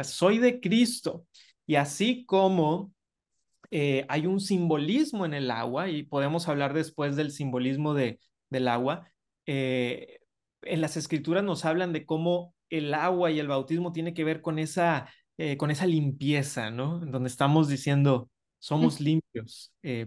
soy 0.05 0.38
de 0.38 0.61
Cristo. 0.61 1.27
Y 1.67 1.77
así 1.77 2.25
como 2.27 2.93
eh, 3.71 4.07
hay 4.09 4.27
un 4.27 4.41
simbolismo 4.41 5.27
en 5.27 5.35
el 5.35 5.50
agua, 5.50 5.88
y 5.88 6.05
podemos 6.05 6.49
hablar 6.49 6.75
después 6.75 7.17
del 7.17 7.31
simbolismo 7.33 7.95
de, 7.95 8.21
del 8.50 8.69
agua, 8.69 9.11
eh, 9.47 10.21
en 10.62 10.81
las 10.81 10.97
escrituras 10.97 11.45
nos 11.45 11.65
hablan 11.65 11.93
de 11.93 12.05
cómo 12.05 12.55
el 12.71 12.93
agua 12.95 13.31
y 13.31 13.38
el 13.38 13.49
bautismo 13.49 13.93
tiene 13.93 14.15
que 14.15 14.25
ver 14.25 14.43
con 14.43 14.59
esa, 14.59 15.09
eh, 15.38 15.57
con 15.57 15.71
esa 15.71 15.87
limpieza, 15.87 16.71
¿no? 16.71 16.99
Donde 17.00 17.29
estamos 17.29 17.69
diciendo, 17.69 18.31
somos 18.59 19.00
limpios 19.00 19.27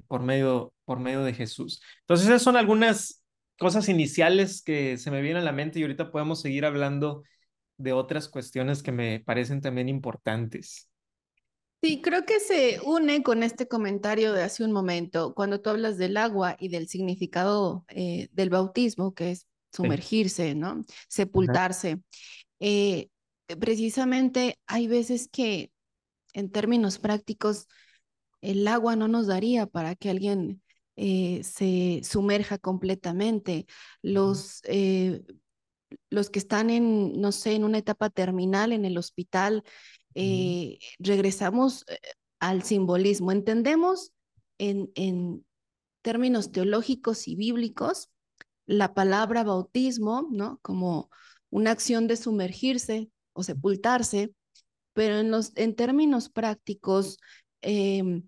por, 0.08 0.22
medio, 0.22 0.74
por 0.86 1.00
medio 1.00 1.24
de 1.24 1.34
Jesús. 1.34 1.82
Entonces, 2.02 2.28
esas 2.28 2.42
son 2.42 2.56
algunas 2.56 3.24
cosas 3.60 3.90
iniciales 3.90 4.62
que 4.64 4.98
se 4.98 5.12
me 5.12 5.22
vienen 5.22 5.44
a 5.44 5.46
la 5.46 5.52
mente 5.52 5.80
y 5.80 5.84
ahorita 5.84 6.12
podemos 6.12 6.42
seguir 6.42 6.66
hablando 6.66 7.24
de 7.78 7.94
otras 7.94 8.28
cuestiones 8.28 8.84
que 8.84 8.92
me 8.92 9.20
parecen 9.20 9.62
también 9.62 9.90
importantes. 9.90 10.90
Sí, 11.84 12.00
creo 12.02 12.26
que 12.26 12.40
se 12.40 12.80
une 12.86 13.24
con 13.24 13.42
este 13.42 13.68
comentario 13.68 14.34
de 14.34 14.44
hace 14.44 14.64
un 14.64 14.72
momento, 14.72 15.34
cuando 15.34 15.62
tú 15.62 15.72
hablas 15.72 15.98
del 15.98 16.18
agua 16.18 16.56
y 16.60 16.70
del 16.70 16.88
significado 16.88 17.86
eh, 17.88 18.30
del 18.34 18.52
bautismo, 18.52 19.16
que 19.16 19.32
es 19.32 19.48
sumergirse, 19.74 20.54
¿no? 20.54 20.86
Sepultarse. 21.08 22.00
Eh, 22.60 23.10
precisamente 23.60 24.60
hay 24.68 24.88
veces 24.88 25.28
que 25.28 25.72
en 26.34 26.52
términos 26.52 27.00
prácticos 27.00 27.68
el 28.42 28.68
agua 28.68 28.96
no 28.96 29.08
nos 29.08 29.28
daría 29.28 29.66
para 29.68 29.96
que 29.96 30.10
alguien 30.10 30.62
eh, 30.96 31.42
se 31.44 32.02
sumerja 32.04 32.58
completamente. 32.58 33.66
Los 34.02 34.62
los 36.10 36.30
que 36.30 36.40
están 36.40 36.70
en, 36.70 37.20
no 37.20 37.32
sé, 37.32 37.56
en 37.56 37.64
una 37.64 37.78
etapa 37.78 38.10
terminal 38.10 38.74
en 38.74 38.86
el 38.86 38.98
hospital, 38.98 39.64
eh, 40.16 40.80
regresamos 41.00 41.86
eh, 41.88 41.98
al 42.40 42.64
simbolismo. 42.64 43.32
Entendemos 43.32 44.12
en, 44.58 44.92
en 44.96 45.46
términos 46.02 46.52
teológicos 46.52 47.28
y 47.28 47.36
bíblicos 47.36 48.10
la 48.66 48.94
palabra 48.94 49.44
bautismo, 49.44 50.28
¿no? 50.32 50.60
Como 50.62 51.10
una 51.50 51.72
acción 51.72 52.08
de 52.08 52.16
sumergirse 52.16 53.10
o 53.34 53.44
sepultarse, 53.44 54.34
pero 54.94 55.20
en, 55.20 55.32
los, 55.32 55.52
en 55.56 55.76
términos 55.76 56.30
prácticos, 56.30 57.18
em, 57.62 58.28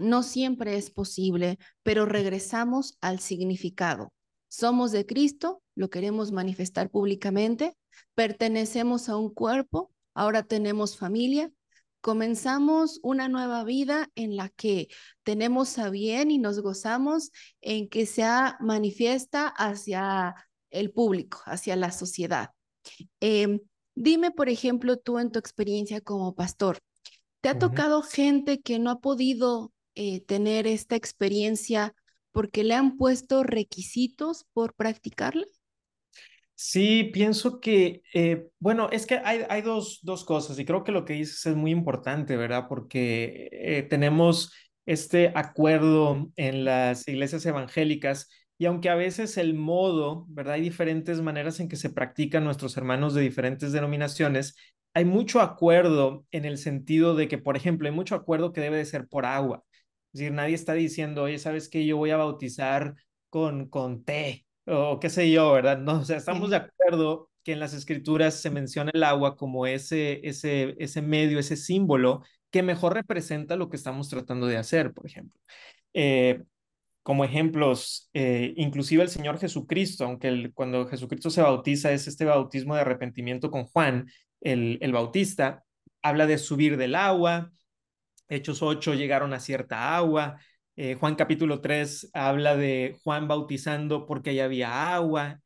no 0.00 0.22
siempre 0.22 0.76
es 0.76 0.90
posible, 0.90 1.58
pero 1.82 2.06
regresamos 2.06 2.96
al 3.00 3.20
significado. 3.20 4.12
Somos 4.48 4.90
de 4.90 5.06
Cristo, 5.06 5.62
lo 5.76 5.90
queremos 5.90 6.32
manifestar 6.32 6.90
públicamente, 6.90 7.76
pertenecemos 8.14 9.08
a 9.08 9.16
un 9.16 9.32
cuerpo, 9.32 9.92
ahora 10.14 10.42
tenemos 10.42 10.96
familia, 10.96 11.52
comenzamos 12.00 12.98
una 13.02 13.28
nueva 13.28 13.62
vida 13.64 14.10
en 14.14 14.36
la 14.36 14.48
que 14.48 14.88
tenemos 15.22 15.78
a 15.78 15.90
bien 15.90 16.30
y 16.30 16.38
nos 16.38 16.60
gozamos 16.60 17.30
en 17.60 17.88
que 17.88 18.06
sea 18.06 18.56
manifiesta 18.60 19.46
hacia 19.48 20.34
el 20.70 20.92
público, 20.92 21.42
hacia 21.44 21.76
la 21.76 21.92
sociedad. 21.92 22.50
Em, 23.20 23.60
dime, 23.94 24.30
por 24.30 24.48
ejemplo, 24.48 24.96
tú 24.96 25.18
en 25.18 25.30
tu 25.30 25.38
experiencia 25.38 26.00
como 26.00 26.34
pastor, 26.34 26.78
¿te 27.40 27.50
ha 27.50 27.58
tocado 27.58 28.02
gente 28.02 28.60
que 28.60 28.78
no 28.78 28.90
ha 28.90 29.00
podido 29.00 29.72
eh, 29.94 30.20
tener 30.20 30.66
esta 30.66 30.96
experiencia 30.96 31.94
porque 32.32 32.64
le 32.64 32.74
han 32.74 32.96
puesto 32.96 33.42
requisitos 33.42 34.46
por 34.52 34.74
practicarla? 34.74 35.46
Sí, 36.54 37.04
pienso 37.12 37.58
que, 37.58 38.02
eh, 38.12 38.48
bueno, 38.58 38.90
es 38.92 39.06
que 39.06 39.20
hay, 39.24 39.46
hay 39.48 39.62
dos, 39.62 40.00
dos, 40.02 40.24
cosas 40.24 40.58
y 40.58 40.66
creo 40.66 40.84
que 40.84 40.92
lo 40.92 41.06
que 41.06 41.14
dices 41.14 41.46
es 41.46 41.56
muy 41.56 41.70
importante, 41.70 42.36
¿verdad? 42.36 42.66
Porque 42.68 43.48
eh, 43.50 43.82
tenemos 43.84 44.52
este 44.84 45.32
acuerdo 45.34 46.30
en 46.36 46.64
las 46.64 47.08
iglesias 47.08 47.46
evangélicas 47.46 48.28
y 48.58 48.66
aunque 48.66 48.90
a 48.90 48.94
veces 48.94 49.38
el 49.38 49.54
modo, 49.54 50.26
¿verdad? 50.28 50.54
Hay 50.54 50.60
diferentes 50.60 51.22
maneras 51.22 51.60
en 51.60 51.68
que 51.70 51.76
se 51.76 51.88
practican 51.88 52.44
nuestros 52.44 52.76
hermanos 52.76 53.14
de 53.14 53.22
diferentes 53.22 53.72
denominaciones, 53.72 54.54
hay 54.92 55.06
mucho 55.06 55.40
acuerdo 55.40 56.26
en 56.30 56.44
el 56.44 56.58
sentido 56.58 57.14
de 57.14 57.26
que, 57.26 57.38
por 57.38 57.56
ejemplo, 57.56 57.88
hay 57.88 57.94
mucho 57.94 58.14
acuerdo 58.14 58.52
que 58.52 58.60
debe 58.60 58.76
de 58.76 58.84
ser 58.84 59.08
por 59.08 59.24
agua. 59.24 59.64
Es 60.12 60.20
decir, 60.20 60.32
nadie 60.32 60.54
está 60.54 60.74
diciendo, 60.74 61.22
oye, 61.24 61.38
¿sabes 61.38 61.68
qué? 61.68 61.86
Yo 61.86 61.96
voy 61.96 62.10
a 62.10 62.16
bautizar 62.16 62.94
con, 63.28 63.68
con 63.68 64.04
té 64.04 64.46
o 64.66 65.00
qué 65.00 65.10
sé 65.10 65.30
yo, 65.30 65.52
¿verdad? 65.52 65.78
No, 65.78 66.00
o 66.00 66.04
sea, 66.04 66.16
estamos 66.16 66.50
de 66.50 66.56
acuerdo 66.56 67.30
que 67.42 67.52
en 67.52 67.60
las 67.60 67.74
escrituras 67.74 68.34
se 68.40 68.50
menciona 68.50 68.90
el 68.94 69.02
agua 69.02 69.36
como 69.36 69.66
ese, 69.66 70.20
ese, 70.28 70.76
ese 70.78 71.02
medio, 71.02 71.38
ese 71.38 71.56
símbolo 71.56 72.22
que 72.50 72.62
mejor 72.62 72.94
representa 72.94 73.56
lo 73.56 73.68
que 73.70 73.76
estamos 73.76 74.08
tratando 74.08 74.46
de 74.46 74.56
hacer, 74.58 74.92
por 74.92 75.06
ejemplo. 75.06 75.40
Eh, 75.94 76.42
como 77.02 77.24
ejemplos, 77.24 78.10
eh, 78.12 78.52
inclusive 78.56 79.02
el 79.02 79.08
Señor 79.08 79.38
Jesucristo, 79.38 80.04
aunque 80.04 80.28
el, 80.28 80.52
cuando 80.52 80.86
Jesucristo 80.86 81.30
se 81.30 81.42
bautiza 81.42 81.92
es 81.92 82.06
este 82.06 82.24
bautismo 82.24 82.74
de 82.74 82.82
arrepentimiento 82.82 83.50
con 83.50 83.64
Juan, 83.64 84.08
el, 84.40 84.78
el 84.82 84.92
Bautista, 84.92 85.64
habla 86.02 86.26
de 86.26 86.38
subir 86.38 86.76
del 86.76 86.94
agua, 86.94 87.52
Hechos 88.30 88.62
8 88.62 88.94
llegaron 88.94 89.32
a 89.34 89.40
cierta 89.40 89.96
agua, 89.96 90.38
Eh, 90.76 90.94
Juan 90.94 91.14
capítulo 91.16 91.60
3 91.60 92.08
habla 92.14 92.56
de 92.56 92.96
Juan 93.04 93.28
bautizando 93.28 94.06
porque 94.06 94.34
ya 94.34 94.44
había 94.46 94.94
agua. 94.94 95.40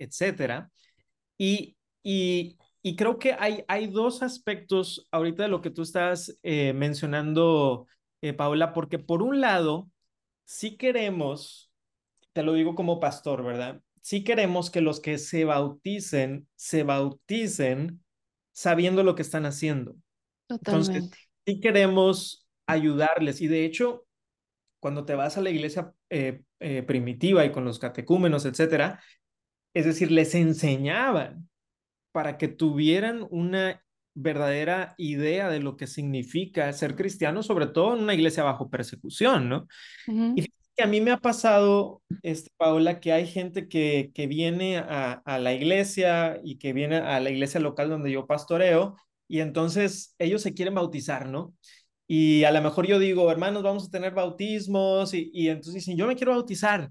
Y, 1.39 1.77
y, 2.03 2.57
y, 2.83 2.97
creo 2.97 3.19
que 3.19 3.35
hay, 3.39 3.65
hay 3.69 3.89
dos 3.89 4.23
aspectos 4.23 5.09
ahorita 5.11 5.45
de 5.45 5.49
lo 5.49 5.61
que 5.61 5.71
tú 5.71 5.83
estás 5.83 6.39
eh, 6.43 6.73
mencionando, 6.73 7.87
eh, 8.23 8.33
Paula, 8.33 8.73
porque 8.73 8.99
por 8.99 9.23
un 9.23 9.41
lado, 9.41 9.91
si 10.45 10.77
queremos, 10.77 11.73
te 12.33 12.43
lo 12.43 12.53
digo 12.55 12.75
como 12.75 13.01
pastor, 13.01 13.43
¿verdad? 13.45 13.81
Si 14.01 14.23
queremos 14.23 14.71
que 14.71 14.81
los 14.83 15.01
que 15.01 15.19
se 15.19 15.45
bauticen, 15.45 16.47
se 16.55 16.83
bauticen 16.85 18.05
sabiendo 18.53 19.03
lo 19.03 19.15
que 19.15 19.23
están 19.23 19.47
haciendo. 19.47 19.97
Totalmente. 20.47 20.99
Entonces, 20.99 21.21
si 21.47 21.61
queremos 21.61 22.44
ayudarles 22.67 23.41
y 23.41 23.49
de 23.49 23.65
hecho, 23.65 24.07
cuando 24.81 25.05
te 25.05 25.15
vas 25.15 25.39
a 25.39 25.43
la 25.43 25.51
iglesia 25.51 25.93
eh, 26.11 26.43
eh, 26.61 26.83
primitiva 26.83 27.45
y 27.45 27.53
con 27.53 27.65
los 27.65 27.79
catecúmenos, 27.79 28.45
etcétera, 28.45 29.01
es 29.75 29.85
decir, 29.87 30.11
les 30.11 30.35
enseñaban 30.35 31.49
para 32.13 32.39
que 32.39 32.49
tuvieran 32.49 33.27
una 33.31 33.83
verdadera 34.15 34.95
idea 34.99 35.49
de 35.49 35.59
lo 35.59 35.77
que 35.77 35.87
significa 35.87 36.73
ser 36.73 36.95
cristiano, 36.95 37.43
sobre 37.43 37.67
todo 37.67 37.97
en 37.97 38.05
una 38.05 38.15
iglesia 38.15 38.45
bajo 38.45 38.71
persecución, 38.71 39.49
¿no? 39.49 39.67
Y 40.07 40.47
que 40.77 40.83
a 40.83 40.87
mí 40.87 41.01
me 41.01 41.11
ha 41.11 41.19
pasado, 41.19 42.03
este, 42.23 42.51
Paola, 42.57 43.01
que 43.01 43.13
hay 43.13 43.27
gente 43.27 43.69
que, 43.69 44.13
que 44.15 44.27
viene 44.27 44.79
a, 44.79 45.13
a, 45.25 45.39
la 45.39 45.53
iglesia 45.53 46.41
y 46.45 46.59
que 46.59 46.73
viene 46.73 46.97
a 46.97 47.21
la 47.21 47.31
iglesia 47.31 47.61
local 47.61 47.91
donde 47.91 48.11
yo 48.11 48.27
pastoreo 48.27 48.97
y 49.29 49.41
entonces 49.41 50.15
ellos 50.19 50.43
se 50.43 50.55
quieren 50.55 50.75
bautizar, 50.75 51.29
¿no? 51.29 51.55
Y 52.07 52.45
a 52.45 52.53
lo 52.53 52.61
mejor 52.63 52.87
yo 52.87 52.99
digo, 52.99 53.31
hermanos, 53.31 53.63
vamos 53.63 53.87
a 53.87 53.91
tener 53.91 54.13
bautismos 54.15 55.15
y, 55.15 55.31
y 55.33 55.49
entonces 55.49 55.75
dicen, 55.75 55.97
yo 55.97 56.07
me 56.07 56.17
quiero 56.17 56.33
bautizar. 56.33 56.91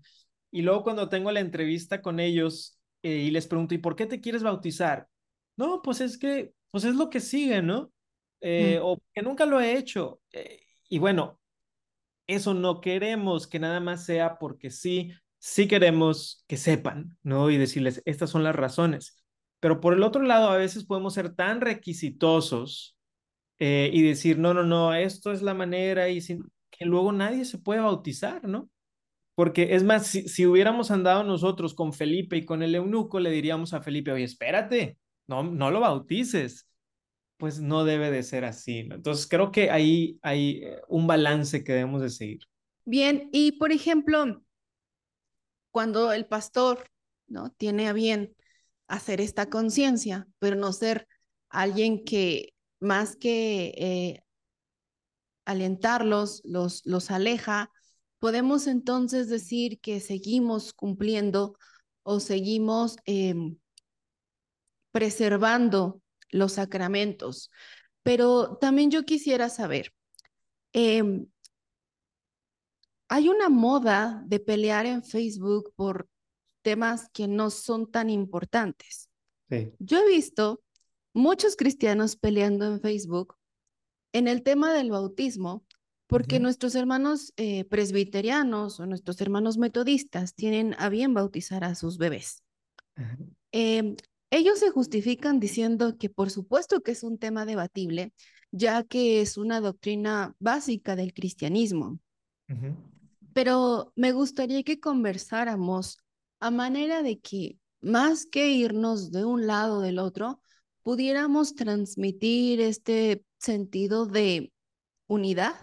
Y 0.51 0.62
luego 0.62 0.84
cuando 0.84 1.10
tengo 1.10 1.32
la 1.32 1.39
entrevista 1.39 2.01
con 2.01 2.20
ellos 2.20 2.79
eh, 3.03 3.17
y 3.17 3.32
les 3.32 3.48
pregunto, 3.48 3.74
¿y 3.75 3.79
por 3.79 3.96
qué 3.96 4.05
te 4.05 4.22
quieres 4.22 4.43
bautizar? 4.43 5.08
No, 5.55 5.82
pues 5.82 6.01
es 6.01 6.17
que, 6.17 6.53
pues 6.72 6.84
es 6.84 6.96
lo 6.96 7.10
que 7.10 7.20
sigue, 7.20 7.62
¿no? 7.62 7.91
Eh, 8.41 8.79
O 8.82 9.00
que 9.13 9.22
nunca 9.22 9.46
lo 9.46 9.62
he 9.62 9.77
hecho. 9.77 10.22
Eh, 10.32 10.62
y 10.89 11.00
bueno, 11.00 11.39
eso 12.27 12.53
no 12.53 12.82
queremos 12.82 13.48
que 13.48 13.60
nada 13.60 13.79
más 13.79 14.05
sea 14.05 14.38
porque 14.39 14.70
sí, 14.72 15.12
sí 15.39 15.67
queremos 15.67 16.43
que 16.48 16.58
sepan, 16.58 17.17
¿no? 17.24 17.50
Y 17.50 17.58
decirles, 17.58 18.01
estas 18.05 18.29
son 18.29 18.43
las 18.43 18.55
razones. 18.55 19.17
Pero 19.60 19.79
por 19.79 19.93
el 19.93 20.03
otro 20.03 20.24
lado, 20.24 20.50
a 20.50 20.58
veces 20.58 20.86
podemos 20.86 21.13
ser 21.13 21.36
tan 21.36 21.62
requisitosos 21.62 22.93
eh, 23.63 23.89
y 23.93 24.01
decir, 24.01 24.39
no, 24.39 24.53
no, 24.53 24.63
no, 24.63 24.93
esto 24.93 25.32
es 25.32 25.41
la 25.41 25.53
manera 25.53 26.10
y 26.10 26.20
sin, 26.20 26.43
que 26.70 26.86
luego 26.86 27.12
nadie 27.12 27.46
se 27.46 27.58
puede 27.60 27.79
bautizar, 27.79 28.48
¿no? 28.48 28.70
Porque 29.36 29.75
es 29.75 29.84
más, 29.84 30.08
si, 30.08 30.27
si, 30.27 30.46
hubiéramos 30.46 30.91
andado 30.91 31.24
nosotros 31.24 31.74
con 31.74 31.93
Felipe 31.93 32.38
y 32.38 32.46
con 32.46 32.62
el 32.62 32.75
eunuco, 32.75 33.20
le 33.20 33.32
diríamos 33.32 33.74
a 33.74 33.82
Felipe, 33.82 34.12
oye, 34.12 34.25
espérate, 34.25 34.98
no, 35.27 35.43
no 35.43 35.72
lo 35.72 35.79
bautices 35.79 36.67
pues 37.43 37.60
no 37.60 37.84
debe 37.84 38.10
de 38.10 38.23
ser 38.23 38.45
así. 38.45 38.84
¿no? 38.84 38.95
Entonces 38.95 39.28
creo 39.28 39.52
que 39.52 39.69
ahí 39.69 40.17
hay 40.21 40.62
eh, 40.63 40.82
un 40.88 41.08
balance 41.08 41.62
que 41.62 41.73
debemos 41.73 42.02
de 42.02 42.10
seguir. 42.10 42.39
Bien, 42.86 43.28
y 43.34 43.54
por 43.54 43.73
ejemplo, 43.73 44.41
cuando 45.71 46.13
el 46.13 46.26
pastor 46.26 46.88
¿no? 47.28 47.52
tiene 47.52 47.89
a 47.89 47.93
bien 47.93 48.34
hacer 48.88 49.19
esta 49.19 49.49
conciencia, 49.49 50.26
pero 50.39 50.56
no 50.56 50.71
ser 50.71 51.06
alguien 51.49 52.06
que 52.06 52.54
más 52.84 53.15
que 53.15 53.74
eh, 53.78 54.24
alentarlos, 55.46 56.41
los, 56.46 56.86
los 56.86 57.12
aleja, 57.12 57.72
podemos 58.19 58.67
entonces 58.67 59.28
decir 59.28 59.80
que 59.82 60.00
seguimos 60.00 60.74
cumpliendo 60.74 61.58
o 62.04 62.19
seguimos 62.19 62.98
eh, 63.06 63.36
preservando 64.91 66.02
los 66.30 66.54
sacramentos. 66.54 67.50
Pero 68.04 68.58
también 68.58 68.91
yo 68.91 69.04
quisiera 69.04 69.50
saber, 69.50 69.93
em, 70.74 71.28
hay 73.08 73.30
una 73.30 73.50
moda 73.50 74.24
de 74.26 74.39
pelear 74.39 74.86
en 74.86 75.04
Facebook 75.04 75.74
por 75.76 76.08
temas 76.62 77.10
que 77.13 77.28
no 77.28 77.50
son 77.50 77.91
tan 77.91 78.10
importantes. 78.10 79.10
Yo 79.78 80.00
he 80.00 80.08
visto 80.08 80.62
muchos 81.13 81.56
cristianos 81.56 82.15
peleando 82.15 82.65
en 82.65 82.82
Facebook 82.82 83.36
en 84.13 84.28
el 84.28 84.43
tema 84.43 84.73
del 84.73 84.91
bautismo, 84.91 85.65
porque 86.08 86.39
nuestros 86.39 86.76
hermanos 86.76 87.34
eh, 87.38 87.65
presbiterianos 87.65 88.80
o 88.80 88.86
nuestros 88.86 89.19
hermanos 89.21 89.58
metodistas 89.58 90.36
tienen 90.36 90.76
a 90.78 90.89
bien 90.89 91.13
bautizar 91.13 91.63
a 91.63 91.73
sus 91.73 91.97
bebés. 91.97 92.43
Ellos 94.36 94.58
se 94.58 94.71
justifican 94.71 95.39
diciendo 95.39 95.95
que 95.97 96.10
por 96.10 96.32
supuesto 96.32 96.82
que 96.82 96.91
es 96.91 97.04
un 97.04 97.19
tema 97.19 97.45
debatible, 97.45 98.13
ya 98.52 98.84
que 98.84 99.21
es 99.21 99.38
una 99.38 99.62
doctrina 99.62 100.36
básica 100.39 100.95
del 100.95 101.13
cristianismo. 101.13 101.99
Pero 103.34 103.93
me 103.95 104.12
gustaría 104.12 104.63
que 104.63 104.80
conversáramos 104.80 105.99
a 106.39 106.52
manera 106.52 107.04
de 107.04 107.19
que, 107.19 107.58
más 107.82 108.26
que 108.26 108.49
irnos 108.49 109.12
de 109.12 109.23
un 109.23 109.47
lado 109.47 109.78
o 109.78 109.82
del 109.82 109.99
otro, 109.99 110.41
pudiéramos 110.84 111.56
transmitir 111.56 112.62
este 112.62 113.24
sentido 113.39 114.06
de 114.06 114.52
unidad, 115.08 115.56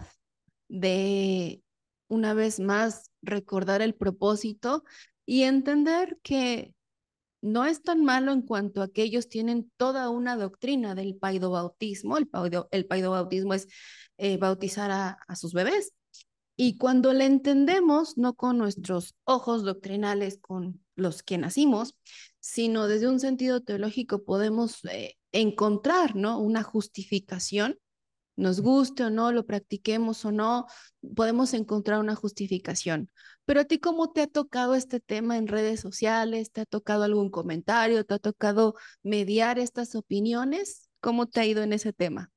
de 0.67 1.61
una 2.07 2.33
vez 2.33 2.59
más 2.59 3.09
recordar 3.21 3.81
el 3.81 3.95
propósito 3.95 4.83
y 5.25 5.43
entender 5.43 6.19
que 6.23 6.73
no 7.41 7.65
es 7.65 7.81
tan 7.81 8.03
malo 8.03 8.31
en 8.31 8.41
cuanto 8.43 8.81
a 8.81 8.89
que 8.89 9.09
tienen 9.29 9.71
toda 9.77 10.09
una 10.09 10.35
doctrina 10.35 10.93
del 10.93 11.15
paidobautismo. 11.15 12.17
El, 12.17 12.27
paido, 12.27 12.67
el 12.71 12.85
paidobautismo 12.85 13.53
es 13.53 13.67
eh, 14.17 14.37
bautizar 14.37 14.91
a, 14.91 15.17
a, 15.27 15.35
sus 15.35 15.53
bebés. 15.53 15.93
Y 16.55 16.77
cuando 16.77 17.13
le 17.13 17.25
entendemos, 17.25 18.17
no 18.17 18.35
con 18.35 18.57
nuestros 18.57 19.15
ojos 19.23 19.63
doctrinales 19.63 20.37
con 20.39 20.83
los 20.95 21.23
que 21.23 21.39
nacimos, 21.39 21.95
sino 22.41 22.89
desde 22.89 23.07
un 23.07 23.21
sentido 23.21 23.61
teológico 23.61 24.25
podemos 24.25 24.83
eh, 24.85 25.15
encontrar 25.31 26.17
¿no? 26.17 26.39
una 26.39 26.63
justificación 26.63 27.77
nos 28.35 28.61
guste 28.61 29.03
o 29.03 29.09
no, 29.09 29.31
lo 29.31 29.45
practiquemos 29.45 30.25
o 30.25 30.31
no, 30.31 30.65
podemos 31.15 31.53
encontrar 31.53 31.99
una 31.99 32.15
justificación. 32.15 33.09
Pero 33.45 33.61
a 33.61 33.65
ti, 33.65 33.79
¿cómo 33.79 34.11
te 34.11 34.21
ha 34.21 34.27
tocado 34.27 34.75
este 34.75 34.99
tema 34.99 35.37
en 35.37 35.47
redes 35.47 35.79
sociales? 35.79 36.51
¿Te 36.51 36.61
ha 36.61 36.65
tocado 36.65 37.03
algún 37.03 37.29
comentario? 37.29 38.03
¿Te 38.05 38.15
ha 38.15 38.19
tocado 38.19 38.75
mediar 39.03 39.59
estas 39.59 39.95
opiniones? 39.95 40.89
¿Cómo 40.99 41.27
te 41.27 41.39
ha 41.39 41.45
ido 41.45 41.61
en 41.63 41.73
ese 41.73 41.93
tema? 41.93 42.31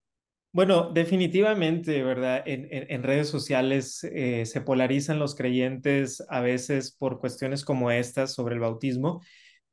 Bueno, 0.52 0.92
definitivamente, 0.92 2.02
¿verdad? 2.04 2.42
En, 2.46 2.68
en, 2.70 3.02
redes 3.02 3.28
sociales 3.28 4.04
eh, 4.04 4.46
se 4.46 4.60
polarizan 4.60 5.18
los 5.18 5.34
creyentes 5.34 6.22
a 6.28 6.40
veces 6.40 6.92
por 6.92 7.18
cuestiones 7.18 7.64
como 7.64 7.90
estas 7.90 8.34
sobre 8.34 8.54
el 8.54 8.60
bautismo 8.60 9.20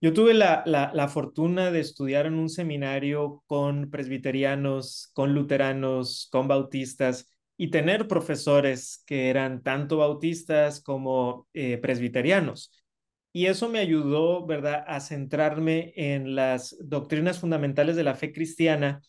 yo 0.01 0.13
tuve 0.13 0.33
la, 0.33 0.63
la, 0.65 1.07
fortuna 1.07 1.69
de 1.69 1.79
estudiar 1.79 2.25
en 2.25 2.33
un 2.33 2.49
seminario 2.49 3.43
con 3.45 3.91
presbiterianos, 3.91 5.11
con 5.13 5.35
luteranos, 5.35 6.27
con 6.31 6.47
bautistas 6.47 7.31
y 7.55 7.69
tener 7.69 8.07
profesores 8.07 9.03
que 9.05 9.29
eran 9.29 9.61
tanto 9.61 9.97
bautistas 9.97 10.81
como 10.81 11.47
eh, 11.53 11.77
presbiterianos. 11.77 12.71
Y 13.31 13.45
eso 13.45 13.69
me 13.69 13.77
ayudó, 13.77 14.45
¿verdad?, 14.47 14.83
a 14.87 14.99
centrarme 14.99 15.93
en 15.95 16.33
las 16.33 16.75
doctrinas 16.81 17.39
fundamentales 17.39 17.95
de 17.95 18.03
la 18.03 18.15
fe 18.15 18.33
cristiana 18.33 19.01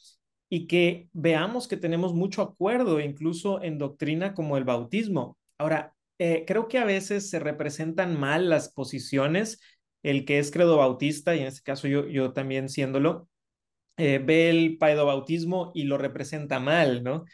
y 0.51 0.67
que 0.67 1.09
veamos 1.15 1.67
que 1.67 1.79
tenemos 1.79 2.13
mucho 2.13 2.43
acuerdo 2.43 3.01
incluso 3.01 3.63
en 3.63 3.79
doctrina 3.79 4.35
como 4.35 4.59
el 4.59 4.65
bautismo. 4.65 5.39
Ahora, 5.57 5.95
eh, 6.19 6.45
creo 6.47 6.69
que 6.69 6.77
a 6.77 6.85
veces 6.85 7.31
se 7.31 7.39
representan 7.39 8.21
mal 8.21 8.51
las 8.51 8.71
posiciones 8.71 9.59
el 10.03 10.25
que 10.25 10.39
es 10.39 10.51
credo 10.51 10.77
bautista, 10.77 11.35
y 11.37 11.41
en 11.41 11.47
este 11.47 11.63
caso 11.63 11.89
yo, 11.89 12.07
yo 12.07 12.33
también 12.33 12.69
siéndolo, 12.69 13.29
eh, 13.97 14.19
ve 14.25 14.51
el 14.51 14.79
paedobautismo 14.79 15.71
y 15.75 15.85
lo 15.85 15.99
representa 15.99 16.59
mal, 16.61 17.03
¿no? 17.05 17.25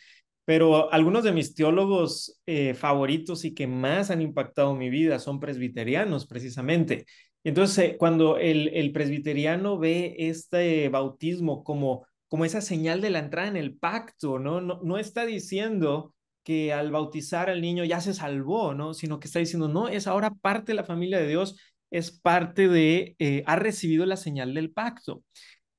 Pero 0.45 0.93
algunos 0.93 1.25
de 1.25 1.33
mis 1.33 1.55
teólogos 1.55 2.41
eh, 2.47 2.75
favoritos 2.75 3.45
y 3.45 3.55
que 3.55 3.67
más 3.67 4.11
han 4.11 4.23
impactado 4.23 4.75
mi 4.75 4.91
vida 4.91 5.19
son 5.19 5.41
presbiterianos, 5.41 6.27
precisamente. 6.27 7.07
Entonces, 7.45 7.79
eh, 7.79 7.97
cuando 7.99 8.39
el, 8.39 8.69
el, 8.69 8.93
presbiteriano 8.93 9.79
ve 9.79 10.17
este 10.19 10.89
bautismo 10.89 11.65
como, 11.65 12.07
como 12.29 12.45
esa 12.45 12.61
señal 12.61 13.01
de 13.01 13.11
la 13.11 13.21
entrada 13.21 13.49
en 13.49 13.57
el 13.57 13.77
pacto, 13.77 14.39
¿no? 14.39 14.61
No, 14.61 14.81
no 14.83 14.99
está 14.99 15.27
diciendo 15.27 16.15
que 16.43 16.73
al 16.73 16.91
bautizar 16.91 17.51
al 17.51 17.61
niño 17.61 17.85
ya 17.85 18.01
se 18.01 18.15
salvó, 18.15 18.75
¿no? 18.75 18.95
Sino 18.95 19.21
que 19.21 19.27
está 19.29 19.39
diciendo, 19.39 19.69
no, 19.69 19.89
es 19.89 20.07
ahora 20.07 20.31
parte 20.35 20.73
de 20.73 20.77
la 20.77 20.85
familia 20.85 21.19
de 21.19 21.29
Dios 21.29 21.57
es 21.91 22.11
parte 22.13 22.69
de, 22.69 23.17
eh, 23.19 23.43
ha 23.47 23.57
recibido 23.57 24.07
la 24.07 24.17
señal 24.17 24.55
del 24.55 24.73
pacto. 24.73 25.23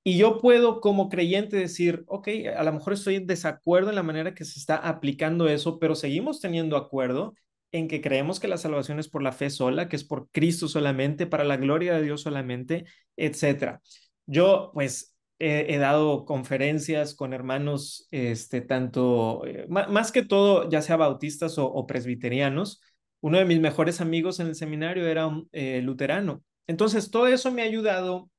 Y 0.03 0.17
yo 0.17 0.39
puedo 0.39 0.81
como 0.81 1.09
creyente 1.09 1.57
decir, 1.57 2.03
ok, 2.07 2.29
a 2.57 2.63
lo 2.63 2.73
mejor 2.73 2.93
estoy 2.93 3.15
en 3.15 3.27
desacuerdo 3.27 3.89
en 3.89 3.95
la 3.95 4.03
manera 4.03 4.33
que 4.33 4.45
se 4.45 4.59
está 4.59 4.75
aplicando 4.77 5.47
eso, 5.49 5.77
pero 5.79 5.95
seguimos 5.95 6.39
teniendo 6.39 6.77
acuerdo 6.77 7.35
en 7.71 7.87
que 7.87 8.01
creemos 8.01 8.39
que 8.39 8.47
la 8.47 8.57
salvación 8.57 8.99
es 8.99 9.09
por 9.09 9.21
la 9.21 9.31
fe 9.31 9.49
sola, 9.49 9.89
que 9.89 9.95
es 9.95 10.03
por 10.03 10.29
Cristo 10.31 10.67
solamente, 10.67 11.27
para 11.27 11.43
la 11.43 11.57
gloria 11.57 11.93
de 11.95 12.03
Dios 12.03 12.21
solamente, 12.21 12.85
etcétera. 13.15 13.81
Yo, 14.25 14.71
pues, 14.73 15.15
he, 15.39 15.77
dado 15.77 16.25
conferencias 16.25 17.15
con 17.15 17.33
hermanos, 17.33 18.07
este, 18.11 18.61
tanto, 18.61 19.45
eh, 19.45 19.65
más, 19.69 20.11
que 20.11 20.23
todo, 20.23 20.69
ya 20.69 20.81
sea 20.81 20.97
bautistas 20.97 21.57
o, 21.57 21.85
presbiterianos. 21.87 22.81
Uno 23.21 23.37
de 23.37 23.45
mis 23.45 23.59
mejores 23.59 24.01
amigos 24.01 24.39
en 24.39 24.47
el 24.47 24.55
seminario 24.55 25.07
era 25.07 25.27
un 25.27 25.49
eh, 25.51 25.81
luterano. 25.81 26.43
Entonces, 26.67 27.11
todo 27.11 27.27
eso 27.27 27.51
me 27.51 27.61
ha 27.61 27.65
ayudado 27.65 28.29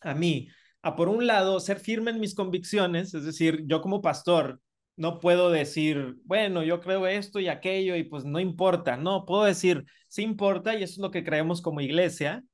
a 0.00 0.14
mí 0.14 0.48
a, 0.82 0.96
por 0.96 1.08
un 1.08 1.26
lado, 1.26 1.60
ser 1.60 1.78
firme 1.78 2.10
en 2.10 2.20
mis 2.20 2.34
convicciones, 2.34 3.14
es 3.14 3.24
decir, 3.24 3.64
yo 3.66 3.80
como 3.82 4.00
pastor 4.00 4.60
no 4.96 5.18
puedo 5.20 5.50
decir, 5.50 6.16
bueno, 6.24 6.62
yo 6.62 6.80
creo 6.80 7.06
esto 7.06 7.40
y 7.40 7.48
aquello 7.48 7.96
y 7.96 8.04
pues 8.04 8.24
no 8.24 8.40
importa, 8.40 8.96
no, 8.96 9.24
puedo 9.24 9.44
decir, 9.44 9.84
sí 10.08 10.22
importa 10.22 10.74
y 10.74 10.82
eso 10.82 10.94
es 10.94 10.98
lo 10.98 11.10
que 11.10 11.24
creemos 11.24 11.62
como 11.62 11.80
iglesia. 11.80 12.44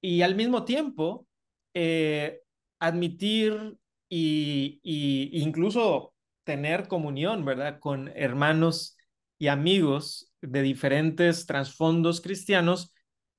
Y 0.00 0.22
al 0.22 0.34
mismo 0.34 0.64
tiempo, 0.64 1.26
eh, 1.72 2.40
admitir 2.78 3.78
y, 4.08 4.80
incluso 5.32 6.12
tener 6.44 6.88
comunión, 6.88 7.44
¿verdad? 7.44 7.78
Con 7.80 8.08
hermanos 8.08 8.96
y 9.38 9.48
amigos 9.48 10.32
de 10.40 10.62
diferentes 10.62 11.46
trasfondos 11.46 12.20
cristianos 12.20 12.92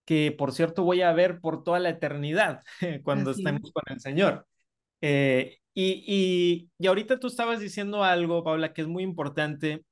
que, 0.05 0.31
por 0.31 0.51
cierto, 0.53 0.83
voy 0.83 1.01
a 1.01 1.13
ver 1.13 1.39
por 1.39 1.63
toda 1.63 1.79
la 1.79 1.89
eternidad 1.89 2.61
cuando 3.03 3.31
estemos 3.31 3.71
con 3.71 3.83
el 3.87 3.99
Señor. 3.99 4.47
Eh, 5.01 5.59
y, 5.73 6.69
y, 6.79 6.87
ahorita 6.87 7.19
tú 7.19 7.27
estabas 7.27 7.59
diciendo 7.59 8.03
algo, 8.03 8.43
Paula, 8.43 8.73
que 8.73 8.81
es 8.81 8.87
muy 8.87 9.03
importante 9.03 9.83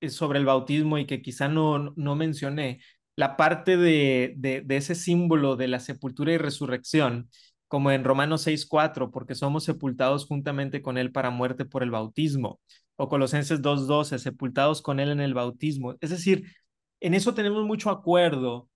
eh, 0.00 0.10
sobre 0.10 0.38
el 0.38 0.44
bautismo 0.46 0.98
y 0.98 1.06
que 1.06 1.22
quizá 1.22 1.48
no, 1.48 1.92
no 1.96 2.16
mencioné, 2.16 2.80
la 3.16 3.36
parte 3.36 3.76
de, 3.76 4.34
de, 4.36 4.62
de 4.62 4.76
ese 4.76 4.94
símbolo 4.94 5.56
de 5.56 5.68
la 5.68 5.80
sepultura 5.80 6.32
y 6.32 6.38
resurrección 6.38 7.30
como 7.72 7.90
en 7.90 8.04
Romanos 8.04 8.42
6:4, 8.42 9.10
porque 9.10 9.34
somos 9.34 9.64
sepultados 9.64 10.26
juntamente 10.26 10.82
con 10.82 10.98
Él 10.98 11.10
para 11.10 11.30
muerte 11.30 11.64
por 11.64 11.82
el 11.82 11.90
bautismo, 11.90 12.60
o 12.96 13.08
Colosenses 13.08 13.62
2:12, 13.62 14.18
sepultados 14.18 14.82
con 14.82 15.00
Él 15.00 15.10
en 15.10 15.20
el 15.20 15.34
bautismo. 15.34 15.94
Es 16.00 16.10
decir, 16.10 16.44
en 17.00 17.14
eso 17.14 17.34
tenemos 17.34 17.64
mucho 17.64 17.90
acuerdo 17.90 18.68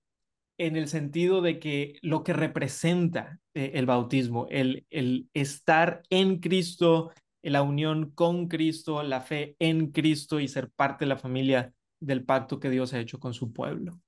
en 0.59 0.77
el 0.77 0.89
sentido 0.89 1.43
de 1.43 1.59
que 1.59 1.99
lo 2.03 2.25
que 2.25 2.33
representa 2.33 3.39
eh, 3.55 3.73
el 3.75 3.87
bautismo, 3.87 4.47
el, 4.51 4.87
el 4.91 5.29
estar 5.35 6.03
en 6.11 6.41
Cristo, 6.41 7.13
la 7.43 7.63
unión 7.63 8.11
con 8.11 8.49
Cristo, 8.49 9.03
la 9.03 9.21
fe 9.21 9.57
en 9.59 9.93
Cristo 9.93 10.41
y 10.41 10.49
ser 10.49 10.71
parte 10.71 11.05
de 11.05 11.11
la 11.11 11.19
familia 11.19 11.73
del 12.01 12.25
pacto 12.25 12.59
que 12.59 12.71
Dios 12.71 12.93
ha 12.93 13.01
hecho 13.01 13.19
con 13.19 13.35
su 13.35 13.53
pueblo. 13.53 14.01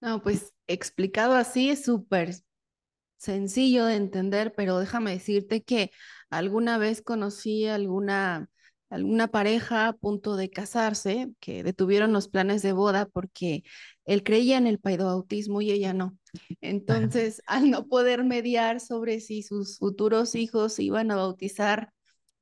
No, 0.00 0.22
pues 0.22 0.52
explicado 0.66 1.34
así 1.34 1.70
es 1.70 1.84
súper 1.84 2.34
sencillo 3.16 3.84
de 3.86 3.96
entender, 3.96 4.52
pero 4.56 4.78
déjame 4.78 5.12
decirte 5.12 5.62
que 5.62 5.92
alguna 6.28 6.78
vez 6.78 7.02
conocí 7.02 7.66
alguna, 7.66 8.48
alguna 8.92 9.28
pareja 9.28 9.88
a 9.88 9.92
punto 9.94 10.36
de 10.36 10.50
casarse 10.50 11.30
que 11.40 11.62
detuvieron 11.62 12.12
los 12.12 12.28
planes 12.28 12.60
de 12.60 12.72
boda 12.72 13.06
porque 13.06 13.64
él 14.04 14.22
creía 14.22 14.58
en 14.58 14.66
el 14.66 14.78
paidobautismo 14.78 15.62
y 15.62 15.70
ella 15.70 15.94
no. 15.94 16.16
Entonces, 16.60 17.42
al 17.46 17.70
no 17.70 17.86
poder 17.88 18.22
mediar 18.22 18.80
sobre 18.80 19.20
si 19.20 19.42
sus 19.42 19.78
futuros 19.78 20.34
hijos 20.34 20.78
iban 20.78 21.10
a 21.10 21.16
bautizar 21.16 21.90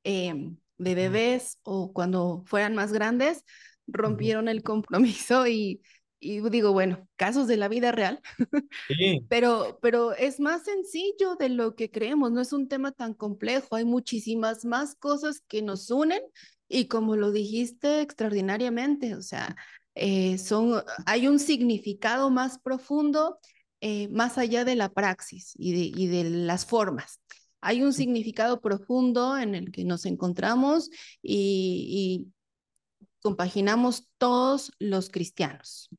em, 0.03 0.57
de 0.77 0.95
bebés 0.95 1.57
o 1.63 1.93
cuando 1.93 2.43
fueran 2.45 2.75
más 2.75 2.91
grandes, 2.91 3.45
rompieron 3.87 4.49
el 4.49 4.61
compromiso 4.61 5.47
y 5.47 5.81
y 6.21 6.39
digo, 6.49 6.71
bueno, 6.71 7.07
casos 7.17 7.47
de 7.47 7.57
la 7.57 7.67
vida 7.67 7.91
real, 7.91 8.21
sí. 8.87 9.25
pero, 9.27 9.79
pero 9.81 10.13
es 10.13 10.39
más 10.39 10.63
sencillo 10.63 11.35
de 11.35 11.49
lo 11.49 11.75
que 11.75 11.89
creemos, 11.89 12.31
no 12.31 12.39
es 12.39 12.53
un 12.53 12.67
tema 12.67 12.91
tan 12.91 13.15
complejo, 13.15 13.75
hay 13.75 13.85
muchísimas 13.85 14.63
más 14.63 14.95
cosas 14.95 15.41
que 15.47 15.63
nos 15.63 15.89
unen 15.89 16.21
y 16.69 16.85
como 16.87 17.15
lo 17.15 17.31
dijiste 17.31 18.01
extraordinariamente, 18.01 19.15
o 19.15 19.21
sea, 19.21 19.57
eh, 19.95 20.37
son, 20.37 20.83
hay 21.05 21.27
un 21.27 21.39
significado 21.39 22.29
más 22.29 22.59
profundo 22.59 23.39
eh, 23.81 24.07
más 24.09 24.37
allá 24.37 24.63
de 24.63 24.75
la 24.75 24.89
praxis 24.89 25.53
y 25.57 25.71
de, 25.71 26.01
y 26.01 26.05
de 26.05 26.29
las 26.29 26.67
formas. 26.67 27.19
Hay 27.61 27.81
un 27.81 27.93
significado 27.93 28.61
profundo 28.61 29.35
en 29.37 29.55
el 29.55 29.71
que 29.71 29.83
nos 29.85 30.05
encontramos 30.05 30.91
y, 31.23 32.27
y 32.27 32.31
compaginamos 33.21 34.07
todos 34.19 34.71
los 34.77 35.09
cristianos. 35.09 35.89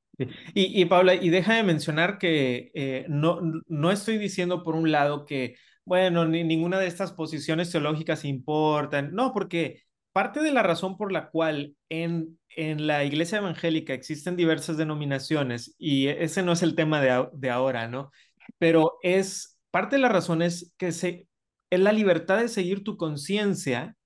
Y, 0.54 0.80
y 0.80 0.84
Paula, 0.86 1.14
y 1.14 1.30
deja 1.30 1.54
de 1.54 1.62
mencionar 1.62 2.18
que 2.18 2.70
eh, 2.74 3.06
no, 3.08 3.40
no 3.66 3.90
estoy 3.90 4.18
diciendo 4.18 4.62
por 4.62 4.74
un 4.74 4.90
lado 4.92 5.24
que, 5.24 5.56
bueno, 5.84 6.26
ni, 6.26 6.44
ninguna 6.44 6.78
de 6.78 6.86
estas 6.86 7.12
posiciones 7.12 7.70
teológicas 7.70 8.24
importan, 8.24 9.12
no, 9.12 9.32
porque 9.32 9.82
parte 10.12 10.40
de 10.40 10.52
la 10.52 10.62
razón 10.62 10.96
por 10.96 11.12
la 11.12 11.30
cual 11.30 11.76
en, 11.88 12.38
en 12.50 12.86
la 12.86 13.04
iglesia 13.04 13.38
evangélica 13.38 13.94
existen 13.94 14.36
diversas 14.36 14.76
denominaciones, 14.76 15.74
y 15.78 16.08
ese 16.08 16.42
no 16.42 16.52
es 16.52 16.62
el 16.62 16.74
tema 16.74 17.00
de, 17.00 17.28
de 17.32 17.50
ahora, 17.50 17.88
¿no? 17.88 18.10
Pero 18.58 18.98
es, 19.02 19.58
parte 19.70 19.96
de 19.96 20.02
la 20.02 20.08
razón 20.08 20.42
es 20.42 20.72
que 20.78 20.92
se, 20.92 21.26
es 21.70 21.80
la 21.80 21.92
libertad 21.92 22.38
de 22.38 22.48
seguir 22.48 22.84
tu 22.84 22.96
conciencia 22.96 23.96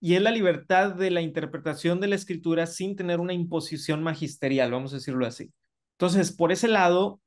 y 0.00 0.14
es 0.14 0.22
la 0.22 0.30
libertad 0.30 0.94
de 0.94 1.10
la 1.10 1.20
interpretación 1.20 2.00
de 2.00 2.08
la 2.08 2.16
escritura 2.16 2.66
sin 2.66 2.96
tener 2.96 3.20
una 3.20 3.34
imposición 3.34 4.02
magisterial, 4.02 4.70
vamos 4.72 4.92
a 4.92 4.96
decirlo 4.96 5.26
así. 5.26 5.52
Entonces, 6.00 6.32
por 6.32 6.50
ese 6.50 6.66
lado, 6.66 7.20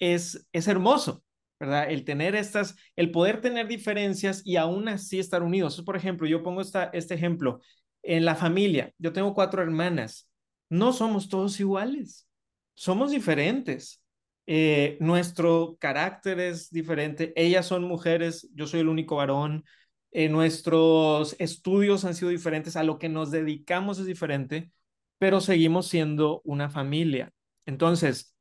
es, 0.00 0.48
es 0.52 0.68
hermoso, 0.68 1.22
¿verdad? 1.60 1.90
El 1.90 2.06
tener 2.06 2.34
estas, 2.34 2.74
el 2.96 3.10
poder 3.10 3.42
tener 3.42 3.68
diferencias 3.68 4.40
y 4.42 4.56
aún 4.56 4.88
así 4.88 5.18
estar 5.18 5.42
unidos. 5.42 5.82
Por 5.82 5.96
ejemplo, 5.96 6.26
yo 6.26 6.42
pongo 6.42 6.62
esta, 6.62 6.84
este 6.94 7.12
ejemplo, 7.12 7.60
en 8.02 8.24
la 8.24 8.34
familia, 8.34 8.90
yo 8.96 9.12
tengo 9.12 9.34
cuatro 9.34 9.62
hermanas, 9.62 10.30
no 10.70 10.94
somos 10.94 11.28
todos 11.28 11.60
iguales, 11.60 12.26
somos 12.72 13.10
diferentes. 13.10 14.02
Eh, 14.46 14.96
nuestro 14.98 15.76
carácter 15.78 16.40
es 16.40 16.70
diferente, 16.70 17.34
ellas 17.36 17.66
son 17.66 17.84
mujeres, 17.84 18.48
yo 18.54 18.66
soy 18.66 18.80
el 18.80 18.88
único 18.88 19.16
varón, 19.16 19.62
eh, 20.10 20.30
nuestros 20.30 21.36
estudios 21.38 22.06
han 22.06 22.14
sido 22.14 22.30
diferentes, 22.30 22.76
a 22.76 22.82
lo 22.84 22.98
que 22.98 23.10
nos 23.10 23.30
dedicamos 23.30 23.98
es 23.98 24.06
diferente, 24.06 24.70
pero 25.18 25.42
seguimos 25.42 25.88
siendo 25.88 26.40
una 26.44 26.70
familia. 26.70 27.30
Entonces, 27.66 28.34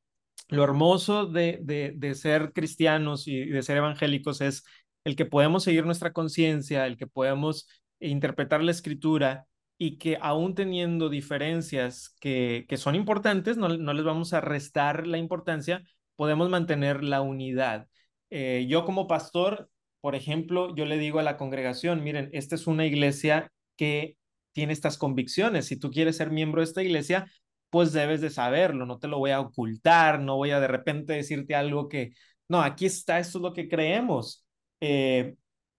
lo 0.49 0.63
hermoso 0.63 1.25
de, 1.25 1.59
de, 1.63 2.15
ser 2.15 2.53
cristianos 2.53 3.27
y 3.27 3.45
de 3.45 3.63
ser 3.63 3.77
evangélicos 3.77 4.41
es 4.41 4.63
el 5.03 5.15
que 5.15 5.25
podemos 5.25 5.63
seguir 5.63 5.85
nuestra 5.85 6.13
conciencia, 6.13 6.85
el 6.87 6.97
que 6.97 7.07
podemos 7.07 7.67
interpretar 7.99 8.63
la 8.63 8.71
escritura 8.71 9.47
y 9.77 9.97
que 9.97 10.17
aún 10.21 10.55
teniendo 10.55 11.09
diferencias 11.09 12.15
que, 12.19 12.65
que 12.69 12.77
son 12.77 12.95
importantes, 12.95 13.57
no, 13.57 13.69
no, 13.69 13.93
les 13.93 14.05
vamos 14.05 14.33
a 14.33 14.41
restar 14.41 15.07
la 15.07 15.17
importancia, 15.17 15.83
podemos 16.15 16.49
mantener 16.49 17.03
la 17.03 17.21
unidad. 17.21 17.87
Eh, 18.29 18.65
yo 18.69 18.85
como 18.85 19.07
pastor 19.07 19.69
por 20.05 20.13
ejemplo, 20.13 20.75
yo 20.75 20.85
le 20.85 20.99
digo 20.99 21.17
a 21.17 21.23
la 21.23 21.35
congregación, 21.35 22.03
miren, 22.03 22.29
esta 22.31 22.53
es 22.53 22.67
una 22.67 22.85
iglesia 22.85 23.51
que 23.75 24.17
tiene 24.51 24.71
estas 24.71 24.99
convicciones. 24.99 25.65
Si 25.65 25.79
tú 25.79 25.89
quieres 25.89 26.17
ser 26.17 26.29
miembro 26.29 26.61
de 26.61 26.65
esta 26.65 26.83
iglesia, 26.83 27.25
pues 27.75 27.91
debes 27.91 28.21
de 28.21 28.29
saberlo, 28.29 28.85
no 28.85 28.99
te 28.99 29.09
lo 29.09 29.19
voy 29.19 29.31
a 29.31 29.41
ocultar, 29.41 30.21
no 30.21 30.37
voy 30.37 30.51
a 30.51 30.61
de 30.61 30.67
repente 30.69 31.11
decirte 31.11 31.55
algo 31.55 31.89
que, 31.89 32.13
no, 32.47 32.61
aquí 32.61 32.85
está, 32.85 33.19
esto 33.19 33.39
es 33.39 33.41
lo 33.41 33.51
que 33.51 33.67
creemos. 33.67 34.45
Eh, 34.79 35.35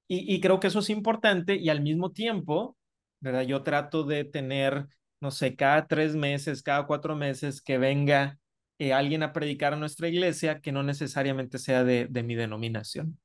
y, 0.07 0.39
creo 0.43 0.61
que 0.61 0.67
eso 0.67 0.81
es 0.81 0.91
importante 0.91 1.57
y 1.57 1.71
al 1.71 1.81
mismo 1.81 2.13
tiempo, 2.13 2.77
¿verdad? 3.21 3.45
Yo 3.45 3.63
trato 3.63 4.05
de 4.05 4.25
tener, 4.25 4.87
no 5.23 5.31
sé, 5.31 5.57
cada 5.57 5.87
tres 5.87 6.15
meses, 6.15 6.63
cada 6.63 6.87
cuatro 6.87 7.17
meses 7.17 7.63
que 7.63 7.79
venga 7.79 8.39
eh, 8.79 8.93
alguien 8.93 9.23
a 9.23 9.33
predicar 9.33 9.73
a 9.73 9.77
nuestra 9.77 10.09
iglesia 10.09 10.61
que 10.61 10.73
no 10.73 10.83
necesariamente 10.83 11.59
sea 11.59 11.83
de 11.83 12.23
mi 12.23 12.35
denominación. 12.35 13.19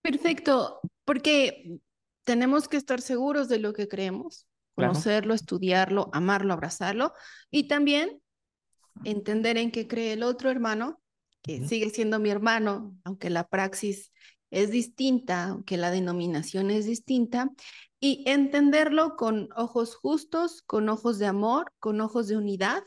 Perfecto, 0.00 0.80
porque 1.04 1.78
tenemos 2.24 2.68
que 2.68 2.78
estar 2.78 3.02
seguros 3.02 3.50
de 3.50 3.58
lo 3.58 3.74
que 3.74 3.86
creemos, 3.86 4.46
conocerlo, 4.74 5.34
estudiarlo, 5.34 6.10
amarlo, 6.12 6.52
abrazarlo 6.52 7.12
y 7.50 7.68
también 7.68 8.20
entender 9.04 9.56
en 9.56 9.70
qué 9.70 9.86
cree 9.88 10.12
el 10.12 10.22
otro 10.22 10.50
hermano, 10.50 11.00
que 11.42 11.66
sigue 11.66 11.90
siendo 11.90 12.18
mi 12.18 12.30
hermano, 12.30 12.96
aunque 13.04 13.30
la 13.30 13.46
praxis 13.46 14.12
es 14.50 14.70
distinta, 14.70 15.48
aunque 15.48 15.76
la 15.76 15.90
denominación 15.90 16.70
es 16.70 16.86
distinta, 16.86 17.50
y 17.98 18.24
entenderlo 18.26 19.16
con 19.16 19.48
ojos 19.56 19.94
justos, 19.94 20.62
con 20.62 20.88
ojos 20.88 21.18
de 21.18 21.26
amor, 21.26 21.72
con 21.78 22.00
ojos 22.00 22.28
de 22.28 22.36
unidad, 22.36 22.82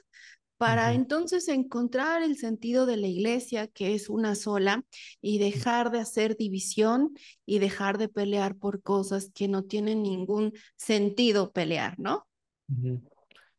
para 0.57 0.93
entonces 0.93 1.47
encontrar 1.47 2.23
el 2.23 2.37
sentido 2.37 2.85
de 2.85 2.97
la 2.97 3.07
iglesia, 3.07 3.67
que 3.67 3.93
es 3.95 4.09
una 4.09 4.35
sola, 4.35 4.83
y 5.21 5.39
dejar 5.39 5.91
de 5.91 5.99
hacer 5.99 6.37
división 6.37 7.13
y 7.45 7.59
dejar 7.59 7.97
de 7.97 8.09
pelear 8.09 8.55
por 8.57 8.81
cosas 8.81 9.31
que 9.33 9.47
no 9.47 9.63
tienen 9.63 10.03
ningún 10.03 10.53
sentido 10.77 11.51
pelear, 11.51 11.99
¿no? 11.99 12.25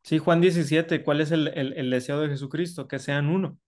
Sí, 0.03 0.19
Juan 0.19 0.39
17, 0.41 1.03
¿cuál 1.03 1.21
es 1.21 1.31
el, 1.31 1.49
el, 1.49 1.73
el 1.73 1.89
deseo 1.89 2.21
de 2.21 2.29
Jesucristo? 2.29 2.87
Que 2.87 2.99
sean 2.99 3.27
uno, 3.29 3.59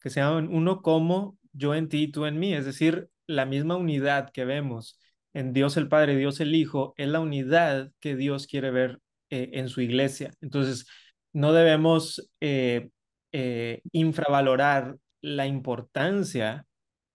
que 0.00 0.10
sean 0.10 0.48
uno 0.54 0.82
como 0.82 1.38
yo 1.52 1.74
en 1.74 1.88
ti 1.88 2.04
y 2.04 2.12
tú 2.12 2.26
en 2.26 2.38
mí, 2.38 2.54
es 2.54 2.66
decir, 2.66 3.10
la 3.26 3.46
misma 3.46 3.76
unidad 3.76 4.30
que 4.32 4.44
vemos 4.44 4.98
en 5.34 5.52
Dios 5.52 5.76
el 5.76 5.88
Padre, 5.88 6.16
Dios 6.16 6.40
el 6.40 6.54
Hijo, 6.54 6.94
es 6.96 7.08
la 7.08 7.20
unidad 7.20 7.92
que 8.00 8.16
Dios 8.16 8.46
quiere 8.46 8.70
ver 8.70 9.00
eh, 9.30 9.50
en 9.54 9.68
su 9.68 9.80
iglesia. 9.82 10.32
Entonces, 10.40 10.86
no 11.32 11.52
debemos 11.52 12.30
eh, 12.40 12.90
eh, 13.32 13.82
infravalorar 13.92 14.96
la 15.20 15.46
importancia 15.46 16.66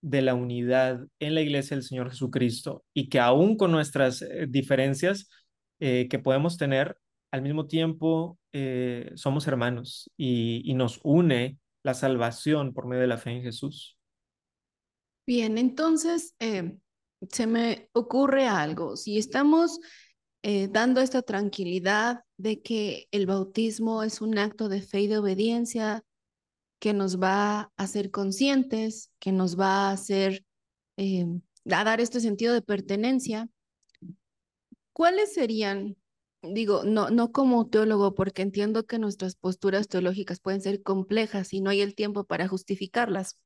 de 0.02 0.22
la 0.22 0.36
unidad 0.36 1.08
en 1.20 1.36
la 1.36 1.42
iglesia 1.42 1.76
del 1.76 1.86
Señor 1.86 2.10
Jesucristo 2.10 2.84
y 2.94 3.10
que 3.10 3.20
aún 3.20 3.58
con 3.58 3.72
nuestras 3.72 4.22
eh, 4.22 4.48
diferencias 4.50 5.30
que 5.80 6.22
podemos 6.24 6.58
tener, 6.58 6.98
al 7.30 7.42
mismo 7.42 7.68
tiempo 7.68 8.40
somos 9.16 9.46
hermanos 9.50 10.10
y, 10.16 10.62
y 10.64 10.76
nos 10.76 11.02
une 11.04 11.58
la 11.84 11.94
salvación 11.94 12.74
por 12.74 12.88
medio 12.88 13.02
de 13.02 13.08
la 13.08 13.18
fe 13.18 13.32
en 13.32 13.44
Jesús. 13.44 13.98
Bien, 15.28 15.58
entonces 15.58 16.38
se 16.40 17.48
me 17.48 17.90
ocurre 17.92 18.48
algo. 18.48 18.96
Si 18.96 19.18
estamos 19.18 19.82
dando 20.42 21.02
esta 21.02 21.22
tranquilidad 21.22 22.22
de 22.44 22.62
que 22.62 23.08
el 23.12 23.26
bautismo 23.26 24.04
es 24.04 24.20
un 24.20 24.38
acto 24.38 24.68
de 24.68 24.82
fe 24.82 25.00
y 25.00 25.08
de 25.08 25.18
obediencia 25.18 26.04
que 26.78 26.92
nos 26.94 27.18
va 27.22 27.62
a 27.62 27.72
hacer 27.78 28.12
conscientes, 28.12 29.12
que 29.20 29.32
nos 29.32 29.58
va 29.58 29.88
a 29.88 29.92
hacer, 29.94 30.44
eh, 30.98 31.26
a 31.72 31.84
dar 31.86 32.02
este 32.02 32.20
sentido 32.20 32.54
de 32.54 32.62
pertenencia, 32.62 33.48
¿cuáles 34.92 35.34
serían, 35.34 35.96
digo, 36.42 36.84
no, 36.84 37.10
no 37.10 37.32
como 37.32 37.70
teólogo, 37.70 38.14
porque 38.14 38.42
entiendo 38.42 38.86
que 38.86 39.00
nuestras 39.00 39.36
posturas 39.38 39.88
teológicas 39.88 40.42
pueden 40.42 40.60
ser 40.60 40.84
complejas 40.84 41.54
y 41.54 41.62
no 41.62 41.70
hay 41.70 41.80
el 41.80 41.96
tiempo 41.96 42.26
para 42.26 42.50
justificarlas, 42.50 43.40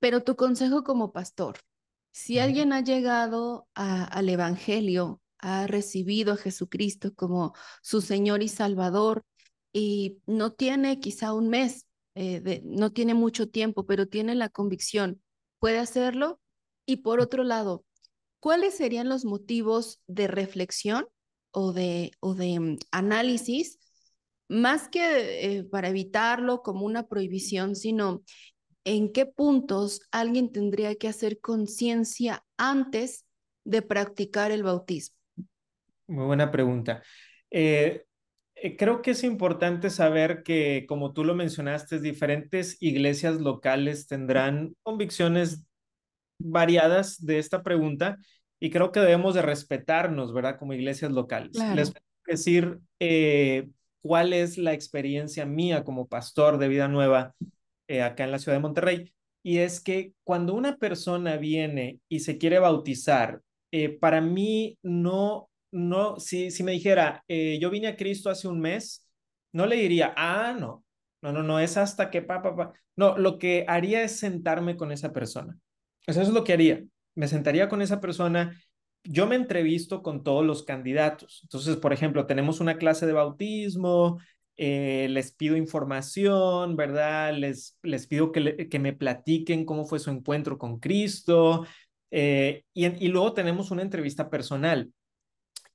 pero 0.00 0.22
tu 0.22 0.34
consejo 0.34 0.82
como 0.82 1.12
pastor, 1.12 1.58
si 2.10 2.38
alguien 2.38 2.72
ha 2.72 2.80
llegado 2.80 3.68
a, 3.74 4.04
al 4.04 4.30
Evangelio, 4.30 5.20
ha 5.38 5.66
recibido 5.66 6.32
a 6.32 6.36
Jesucristo 6.36 7.14
como 7.14 7.54
su 7.82 8.00
Señor 8.00 8.42
y 8.42 8.48
Salvador 8.48 9.24
y 9.72 10.18
no 10.26 10.52
tiene 10.52 11.00
quizá 11.00 11.32
un 11.34 11.48
mes, 11.48 11.86
eh, 12.14 12.62
no 12.64 12.92
tiene 12.92 13.14
mucho 13.14 13.48
tiempo, 13.48 13.84
pero 13.84 14.08
tiene 14.08 14.34
la 14.34 14.48
convicción, 14.48 15.22
puede 15.58 15.78
hacerlo. 15.78 16.40
Y 16.86 16.98
por 16.98 17.20
otro 17.20 17.44
lado, 17.44 17.84
¿cuáles 18.40 18.74
serían 18.74 19.08
los 19.08 19.24
motivos 19.24 20.00
de 20.06 20.28
reflexión 20.28 21.08
o 21.50 21.72
de, 21.72 22.12
o 22.20 22.34
de 22.34 22.58
um, 22.58 22.78
análisis, 22.90 23.78
más 24.48 24.88
que 24.88 25.58
eh, 25.58 25.64
para 25.64 25.88
evitarlo 25.88 26.62
como 26.62 26.86
una 26.86 27.08
prohibición, 27.08 27.74
sino 27.76 28.22
en 28.84 29.12
qué 29.12 29.26
puntos 29.26 30.02
alguien 30.10 30.52
tendría 30.52 30.94
que 30.94 31.08
hacer 31.08 31.40
conciencia 31.40 32.44
antes 32.56 33.24
de 33.64 33.82
practicar 33.82 34.52
el 34.52 34.62
bautismo? 34.62 35.16
Muy 36.08 36.26
buena 36.26 36.50
pregunta. 36.50 37.02
Eh, 37.50 38.04
eh, 38.54 38.76
creo 38.76 39.02
que 39.02 39.12
es 39.12 39.24
importante 39.24 39.90
saber 39.90 40.42
que, 40.42 40.86
como 40.88 41.12
tú 41.12 41.24
lo 41.24 41.34
mencionaste, 41.34 42.00
diferentes 42.00 42.76
iglesias 42.80 43.40
locales 43.40 44.06
tendrán 44.06 44.74
convicciones 44.82 45.64
variadas 46.38 47.24
de 47.24 47.38
esta 47.38 47.62
pregunta 47.62 48.18
y 48.58 48.70
creo 48.70 48.92
que 48.92 49.00
debemos 49.00 49.34
de 49.34 49.42
respetarnos, 49.42 50.32
¿verdad? 50.32 50.58
Como 50.58 50.72
iglesias 50.72 51.12
locales. 51.12 51.52
Claro. 51.52 51.74
Les 51.74 51.92
voy 51.92 52.00
a 52.00 52.30
decir 52.30 52.78
eh, 53.00 53.68
cuál 54.00 54.32
es 54.32 54.58
la 54.58 54.72
experiencia 54.72 55.44
mía 55.44 55.84
como 55.84 56.06
pastor 56.06 56.58
de 56.58 56.68
vida 56.68 56.88
nueva 56.88 57.34
eh, 57.88 58.02
acá 58.02 58.24
en 58.24 58.32
la 58.32 58.38
ciudad 58.38 58.56
de 58.56 58.62
Monterrey. 58.62 59.12
Y 59.42 59.58
es 59.58 59.80
que 59.80 60.12
cuando 60.24 60.54
una 60.54 60.76
persona 60.76 61.36
viene 61.36 62.00
y 62.08 62.20
se 62.20 62.38
quiere 62.38 62.58
bautizar, 62.58 63.42
eh, 63.70 63.90
para 63.90 64.20
mí 64.20 64.78
no, 64.82 65.48
no, 65.76 66.18
si, 66.18 66.50
si 66.50 66.64
me 66.64 66.72
dijera, 66.72 67.22
eh, 67.28 67.58
yo 67.60 67.70
vine 67.70 67.88
a 67.88 67.96
Cristo 67.96 68.30
hace 68.30 68.48
un 68.48 68.60
mes, 68.60 69.06
no 69.52 69.66
le 69.66 69.76
diría, 69.76 70.14
ah, 70.16 70.56
no, 70.58 70.84
no, 71.22 71.32
no, 71.32 71.42
no, 71.42 71.60
es 71.60 71.76
hasta 71.76 72.10
que 72.10 72.22
papá, 72.22 72.56
pa. 72.56 72.72
No, 72.96 73.18
lo 73.18 73.38
que 73.38 73.64
haría 73.68 74.02
es 74.02 74.18
sentarme 74.18 74.76
con 74.76 74.90
esa 74.90 75.12
persona. 75.12 75.58
Eso 76.06 76.22
es 76.22 76.28
lo 76.30 76.44
que 76.44 76.54
haría. 76.54 76.82
Me 77.14 77.28
sentaría 77.28 77.68
con 77.68 77.82
esa 77.82 78.00
persona. 78.00 78.58
Yo 79.04 79.26
me 79.26 79.36
entrevisto 79.36 80.02
con 80.02 80.22
todos 80.22 80.44
los 80.44 80.62
candidatos. 80.64 81.40
Entonces, 81.42 81.76
por 81.76 81.92
ejemplo, 81.92 82.26
tenemos 82.26 82.60
una 82.60 82.78
clase 82.78 83.06
de 83.06 83.12
bautismo, 83.12 84.18
eh, 84.56 85.08
les 85.10 85.32
pido 85.32 85.56
información, 85.56 86.76
¿verdad? 86.76 87.34
Les, 87.34 87.78
les 87.82 88.06
pido 88.06 88.32
que, 88.32 88.40
le, 88.40 88.68
que 88.68 88.78
me 88.78 88.94
platiquen 88.94 89.66
cómo 89.66 89.84
fue 89.84 89.98
su 89.98 90.10
encuentro 90.10 90.56
con 90.58 90.78
Cristo. 90.80 91.66
Eh, 92.10 92.64
y 92.72 93.08
luego 93.08 93.34
tenemos 93.34 93.70
una 93.70 93.82
entrevista 93.82 94.30
personal. 94.30 94.90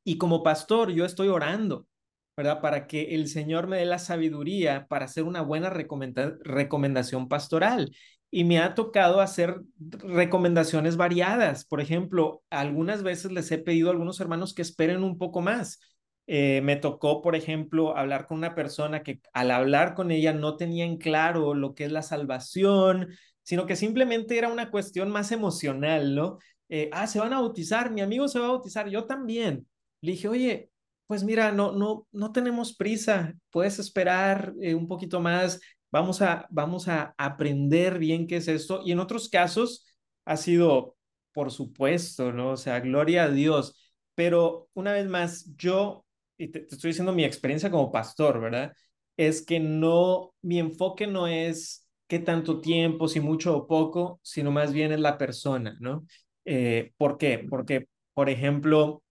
Y 0.03 0.17
como 0.17 0.43
pastor, 0.43 0.91
yo 0.91 1.05
estoy 1.05 1.27
orando, 1.27 1.87
¿verdad? 2.35 2.61
Para 2.61 2.87
que 2.87 3.15
el 3.15 3.27
Señor 3.27 3.67
me 3.67 3.77
dé 3.77 3.85
la 3.85 3.99
sabiduría 3.99 4.87
para 4.87 5.05
hacer 5.05 5.23
una 5.23 5.41
buena 5.41 5.69
recomenda 5.69 6.35
recomendación 6.43 7.27
pastoral. 7.27 7.95
Y 8.31 8.45
me 8.45 8.59
ha 8.59 8.73
tocado 8.75 9.19
hacer 9.19 9.61
recomendaciones 9.79 10.95
variadas. 10.97 11.65
Por 11.65 11.81
ejemplo, 11.81 12.43
algunas 12.49 13.03
veces 13.03 13.31
les 13.31 13.51
he 13.51 13.57
pedido 13.57 13.89
a 13.89 13.91
algunos 13.91 14.19
hermanos 14.21 14.53
que 14.53 14.61
esperen 14.61 15.03
un 15.03 15.17
poco 15.17 15.41
más. 15.41 15.79
Eh, 16.27 16.61
me 16.63 16.77
tocó, 16.77 17.21
por 17.21 17.35
ejemplo, 17.35 17.97
hablar 17.97 18.25
con 18.27 18.37
una 18.37 18.55
persona 18.55 19.03
que 19.03 19.19
al 19.33 19.51
hablar 19.51 19.95
con 19.95 20.11
ella 20.11 20.33
no 20.33 20.55
tenía 20.55 20.85
en 20.85 20.97
claro 20.97 21.53
lo 21.53 21.75
que 21.75 21.85
es 21.85 21.91
la 21.91 22.03
salvación, 22.03 23.09
sino 23.43 23.65
que 23.65 23.75
simplemente 23.75 24.37
era 24.37 24.47
una 24.47 24.71
cuestión 24.71 25.09
más 25.11 25.31
emocional, 25.33 26.15
¿no? 26.15 26.37
Eh, 26.69 26.89
ah, 26.93 27.07
se 27.07 27.19
van 27.19 27.33
a 27.33 27.41
bautizar, 27.41 27.91
mi 27.91 28.01
amigo 28.01 28.29
se 28.29 28.39
va 28.39 28.45
a 28.45 28.49
bautizar, 28.51 28.87
yo 28.87 29.05
también. 29.05 29.67
Le 30.01 30.11
dije, 30.13 30.27
oye, 30.27 30.71
pues 31.07 31.23
mira, 31.23 31.51
no, 31.51 31.71
no, 31.73 32.07
no 32.11 32.31
tenemos 32.31 32.75
prisa, 32.75 33.33
puedes 33.51 33.79
esperar 33.79 34.53
eh, 34.61 34.73
un 34.75 34.87
poquito 34.87 35.19
más, 35.19 35.59
vamos 35.91 36.21
a, 36.21 36.47
vamos 36.49 36.87
a 36.87 37.13
aprender 37.17 37.99
bien 37.99 38.27
qué 38.27 38.37
es 38.37 38.47
esto. 38.47 38.81
Y 38.85 38.91
en 38.91 38.99
otros 38.99 39.29
casos 39.29 39.85
ha 40.25 40.37
sido, 40.37 40.95
por 41.33 41.51
supuesto, 41.51 42.31
¿no? 42.31 42.51
O 42.51 42.57
sea, 42.57 42.79
gloria 42.79 43.25
a 43.25 43.29
Dios. 43.29 43.75
Pero 44.15 44.69
una 44.73 44.93
vez 44.93 45.07
más, 45.07 45.45
yo, 45.57 46.05
y 46.37 46.47
te, 46.49 46.61
te 46.61 46.75
estoy 46.75 46.89
diciendo 46.91 47.13
mi 47.13 47.23
experiencia 47.25 47.69
como 47.71 47.91
pastor, 47.91 48.39
¿verdad? 48.41 48.73
Es 49.17 49.45
que 49.45 49.59
no, 49.59 50.33
mi 50.41 50.59
enfoque 50.59 51.07
no 51.07 51.27
es 51.27 51.87
qué 52.07 52.19
tanto 52.19 52.59
tiempo, 52.61 53.07
si 53.07 53.19
mucho 53.19 53.55
o 53.55 53.67
poco, 53.67 54.19
sino 54.23 54.51
más 54.51 54.73
bien 54.73 54.91
es 54.91 54.99
la 54.99 55.17
persona, 55.17 55.77
¿no? 55.79 56.05
Eh, 56.45 56.91
¿Por 56.97 57.17
qué? 57.17 57.45
Porque, 57.49 57.87
por 58.13 58.29
ejemplo, 58.29 59.03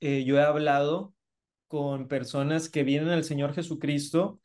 eh, 0.00 0.24
yo 0.24 0.36
he 0.38 0.42
hablado 0.42 1.14
con 1.68 2.08
personas 2.08 2.68
que 2.68 2.84
vienen 2.84 3.10
al 3.10 3.24
Señor 3.24 3.54
Jesucristo 3.54 4.40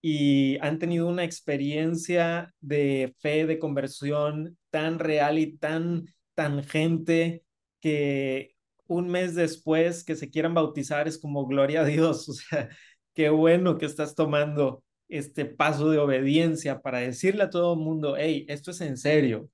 y 0.00 0.58
han 0.60 0.78
tenido 0.78 1.08
una 1.08 1.24
experiencia 1.24 2.54
de 2.60 3.14
fe, 3.20 3.46
de 3.46 3.58
conversión 3.58 4.58
tan 4.70 4.98
real 4.98 5.38
y 5.38 5.56
tan 5.56 6.06
tangente 6.34 7.44
que 7.80 8.54
un 8.86 9.08
mes 9.08 9.34
después 9.34 10.04
que 10.04 10.16
se 10.16 10.30
quieran 10.30 10.54
bautizar 10.54 11.08
es 11.08 11.18
como 11.18 11.46
gloria 11.46 11.82
a 11.82 11.84
Dios, 11.84 12.28
o 12.28 12.32
sea, 12.32 12.68
qué 13.14 13.30
bueno 13.30 13.78
que 13.78 13.86
estás 13.86 14.14
tomando 14.14 14.82
este 15.08 15.46
paso 15.46 15.90
de 15.90 15.98
obediencia 15.98 16.80
para 16.80 16.98
decirle 16.98 17.44
a 17.44 17.50
todo 17.50 17.74
el 17.74 17.80
mundo, 17.80 18.16
hey, 18.16 18.44
esto 18.48 18.70
es 18.70 18.80
en 18.82 18.96
serio. 18.96 19.48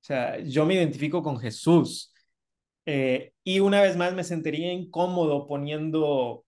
O 0.00 0.04
sea, 0.04 0.38
yo 0.40 0.64
me 0.66 0.74
identifico 0.74 1.22
con 1.22 1.38
Jesús. 1.38 2.12
Eh, 2.90 3.34
y 3.44 3.60
una 3.60 3.82
vez 3.82 3.98
más 3.98 4.14
me 4.14 4.24
sentiría 4.24 4.72
incómodo 4.72 5.46
poniendo 5.46 6.46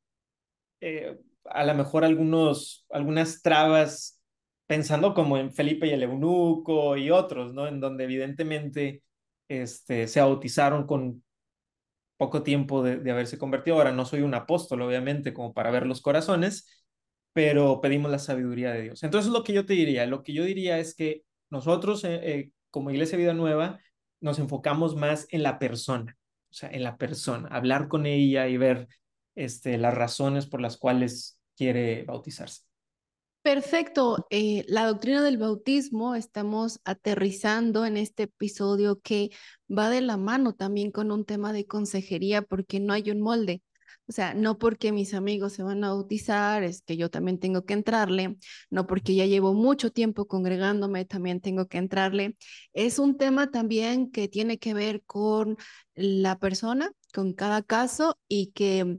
eh, 0.81 1.19
a 1.45 1.65
lo 1.67 1.75
mejor 1.75 2.03
algunos, 2.03 2.87
algunas 2.89 3.43
trabas, 3.43 4.23
pensando 4.67 5.13
como 5.13 5.37
en 5.37 5.53
Felipe 5.53 5.87
y 5.87 5.91
el 5.91 6.03
eunuco 6.03 6.97
y 6.97 7.11
otros, 7.11 7.53
¿no? 7.53 7.69
En 7.69 7.79
donde 7.81 8.05
evidentemente 8.05 9.03
este, 9.49 10.09
se 10.09 10.21
bautizaron 10.23 10.87
con 10.87 11.23
poco 12.17 12.43
tiempo 12.43 12.83
de, 12.83 13.11
haberse 13.11 13.37
convertido. 13.37 13.77
Ahora 13.77 13.93
no 13.93 14.07
soy 14.07 14.23
un 14.23 14.35
apóstol, 14.35 14.81
obviamente, 14.81 15.35
como 15.35 15.53
para 15.53 15.71
ver 15.71 15.87
los 15.87 16.01
corazones, 16.01 16.87
pero 17.35 17.83
pedimos 17.83 18.11
la 18.11 18.19
sabiduría 18.19 18.73
de 18.73 18.83
Dios. 18.83 19.03
Entonces, 19.03 19.31
lo 19.31 19.45
que 19.45 19.53
yo 19.53 19.67
te 19.67 19.75
diría, 19.75 20.07
lo 20.07 20.23
que 20.23 20.33
yo 20.33 20.45
diría 20.45 20.79
es 20.79 20.95
que 20.95 21.23
nosotros, 21.51 22.03
eh, 22.05 22.51
como 22.71 22.91
Iglesia 22.91 23.19
Vida 23.19 23.35
Nueva, 23.35 23.79
nos 24.21 24.39
enfocamos 24.39 24.97
más 24.97 25.27
en 25.31 25.43
la 25.43 25.59
persona, 25.59 26.17
o 26.51 26.55
sea, 26.55 26.71
en 26.71 26.83
la 26.83 26.97
persona, 26.97 27.49
hablar 27.49 27.89
con 27.89 28.07
ella 28.07 28.49
y 28.49 28.57
ver 28.57 28.89
este, 29.35 29.79
las 29.79 29.95
razones 29.95 30.47
por 30.47 30.61
las 30.61 30.77
cuales 30.77 31.39
quiere 31.57 32.05
bautizarse. 32.05 32.63
Perfecto. 33.43 34.27
Eh, 34.29 34.65
la 34.69 34.87
doctrina 34.87 35.23
del 35.23 35.39
bautismo 35.39 36.15
estamos 36.15 36.81
aterrizando 36.85 37.87
en 37.87 37.97
este 37.97 38.25
episodio 38.25 39.01
que 39.01 39.31
va 39.71 39.89
de 39.89 40.03
la 40.03 40.19
mano 40.19 40.55
también 40.55 40.91
con 40.91 41.11
un 41.11 41.25
tema 41.25 41.53
de 41.55 41.67
consejería 41.67 42.43
porque 42.43 42.81
no 42.81 42.93
hay 42.93 43.11
un 43.11 43.23
molde. 43.23 43.63
O 44.11 44.13
sea, 44.13 44.35
no 44.35 44.59
porque 44.59 44.91
mis 44.91 45.15
amigos 45.15 45.53
se 45.53 45.63
van 45.63 45.85
a 45.85 45.91
bautizar, 45.91 46.65
es 46.65 46.83
que 46.83 46.97
yo 46.97 47.11
también 47.11 47.39
tengo 47.39 47.65
que 47.65 47.75
entrarle, 47.75 48.39
no 48.69 48.89
porque 48.89 49.15
ya 49.15 49.25
llevo 49.25 49.55
mucho 49.55 49.93
tiempo 49.93 50.27
congregándome, 50.27 51.05
también 51.05 51.41
tengo 51.41 51.69
que 51.69 51.79
entrarle. 51.79 52.37
Es 52.73 52.99
un 52.99 53.17
tema 53.17 53.53
también 53.53 54.11
que 54.11 54.27
tiene 54.27 54.59
que 54.59 54.75
ver 54.75 55.05
con 55.05 55.59
la 55.95 56.41
persona, 56.41 56.91
con 57.15 57.35
cada 57.35 57.63
caso 57.63 58.19
y 58.27 58.49
que 58.51 58.99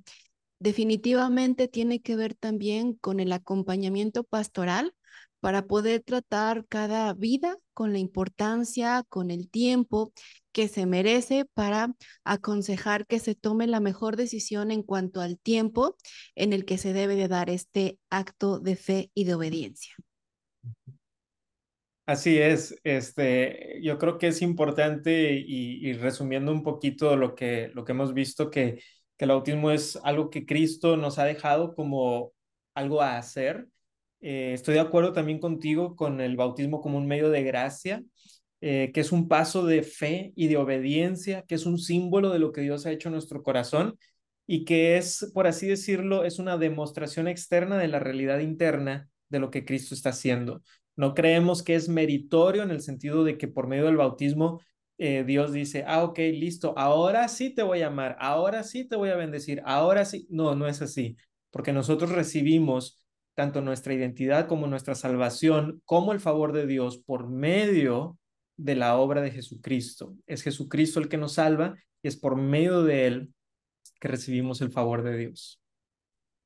definitivamente 0.59 1.67
tiene 1.67 1.99
que 1.99 2.15
ver 2.15 2.33
también 2.33 2.93
con 2.93 3.19
el 3.19 3.33
acompañamiento 3.33 4.23
pastoral 4.23 4.95
para 5.41 5.67
poder 5.67 6.03
tratar 6.03 6.65
cada 6.67 7.13
vida 7.13 7.57
con 7.73 7.91
la 7.91 7.99
importancia, 7.99 9.03
con 9.09 9.29
el 9.29 9.49
tiempo 9.49 10.13
que 10.51 10.67
se 10.67 10.85
merece 10.85 11.45
para 11.53 11.93
aconsejar 12.23 13.05
que 13.05 13.19
se 13.19 13.35
tome 13.35 13.67
la 13.67 13.79
mejor 13.79 14.15
decisión 14.15 14.71
en 14.71 14.83
cuanto 14.83 15.21
al 15.21 15.39
tiempo 15.39 15.95
en 16.35 16.53
el 16.53 16.65
que 16.65 16.77
se 16.77 16.93
debe 16.93 17.15
de 17.15 17.27
dar 17.27 17.49
este 17.49 17.97
acto 18.09 18.59
de 18.59 18.75
fe 18.75 19.11
y 19.13 19.25
de 19.25 19.35
obediencia. 19.35 19.95
Así 22.05 22.37
es, 22.37 22.75
este, 22.83 23.79
yo 23.81 23.97
creo 23.97 24.17
que 24.17 24.27
es 24.27 24.41
importante 24.41 25.33
y, 25.33 25.93
resumiendo 25.93 26.51
un 26.51 26.63
poquito 26.63 27.15
lo 27.15 27.35
que, 27.35 27.69
lo 27.73 27.85
que 27.85 27.91
hemos 27.93 28.13
visto, 28.13 28.49
que, 28.49 28.81
que 29.17 29.25
el 29.25 29.29
bautismo 29.29 29.71
es 29.71 29.97
algo 30.03 30.29
que 30.29 30.45
Cristo 30.45 30.97
nos 30.97 31.19
ha 31.19 31.25
dejado 31.25 31.73
como 31.73 32.33
algo 32.73 33.01
a 33.01 33.17
hacer 33.17 33.67
eh, 34.21 34.53
estoy 34.53 34.75
de 34.75 34.79
acuerdo 34.81 35.13
también 35.13 35.39
contigo 35.39 35.95
con 35.95 36.21
el 36.21 36.35
bautismo 36.35 36.79
como 36.81 36.97
un 36.99 37.07
medio 37.07 37.29
de 37.31 37.43
gracia, 37.43 38.03
eh, 38.61 38.91
que 38.93 39.01
es 39.01 39.11
un 39.11 39.27
paso 39.27 39.65
de 39.65 39.83
fe 39.83 40.33
y 40.35 40.47
de 40.47 40.57
obediencia, 40.57 41.43
que 41.47 41.55
es 41.55 41.65
un 41.65 41.79
símbolo 41.79 42.29
de 42.29 42.39
lo 42.39 42.51
que 42.51 42.61
Dios 42.61 42.85
ha 42.85 42.91
hecho 42.91 43.09
en 43.09 43.13
nuestro 43.13 43.43
corazón 43.43 43.97
y 44.47 44.65
que 44.65 44.97
es, 44.97 45.31
por 45.33 45.47
así 45.47 45.67
decirlo, 45.67 46.23
es 46.23 46.39
una 46.39 46.57
demostración 46.57 47.27
externa 47.27 47.77
de 47.77 47.87
la 47.87 47.99
realidad 47.99 48.39
interna 48.39 49.09
de 49.29 49.39
lo 49.39 49.49
que 49.49 49.65
Cristo 49.65 49.95
está 49.95 50.09
haciendo. 50.09 50.61
No 50.95 51.13
creemos 51.15 51.63
que 51.63 51.75
es 51.75 51.89
meritorio 51.89 52.63
en 52.63 52.71
el 52.71 52.81
sentido 52.81 53.23
de 53.23 53.37
que 53.37 53.47
por 53.47 53.67
medio 53.67 53.85
del 53.85 53.97
bautismo 53.97 54.61
eh, 54.97 55.23
Dios 55.25 55.51
dice, 55.51 55.83
ah, 55.87 56.03
ok, 56.03 56.19
listo, 56.19 56.75
ahora 56.77 57.27
sí 57.27 57.49
te 57.49 57.63
voy 57.63 57.81
a 57.81 57.87
amar, 57.87 58.17
ahora 58.19 58.61
sí 58.61 58.87
te 58.87 58.95
voy 58.95 59.09
a 59.09 59.15
bendecir, 59.15 59.63
ahora 59.65 60.05
sí. 60.05 60.27
No, 60.29 60.53
no 60.53 60.67
es 60.67 60.83
así, 60.83 61.17
porque 61.49 61.73
nosotros 61.73 62.11
recibimos 62.11 63.01
tanto 63.33 63.61
nuestra 63.61 63.95
identidad 63.95 64.47
como 64.47 64.67
nuestra 64.67 64.93
salvación, 64.93 65.81
como 65.85 66.11
el 66.11 66.19
favor 66.19 66.53
de 66.53 66.67
Dios 66.67 66.99
por 66.99 67.27
medio 67.27 68.19
de 68.57 68.75
la 68.75 68.97
obra 68.97 69.21
de 69.21 69.31
Jesucristo. 69.31 70.15
Es 70.27 70.43
Jesucristo 70.43 70.99
el 70.99 71.09
que 71.09 71.17
nos 71.17 71.33
salva 71.33 71.75
y 72.01 72.07
es 72.07 72.17
por 72.17 72.35
medio 72.35 72.83
de 72.83 73.07
él 73.07 73.33
que 73.99 74.07
recibimos 74.07 74.61
el 74.61 74.71
favor 74.71 75.03
de 75.03 75.17
Dios. 75.17 75.61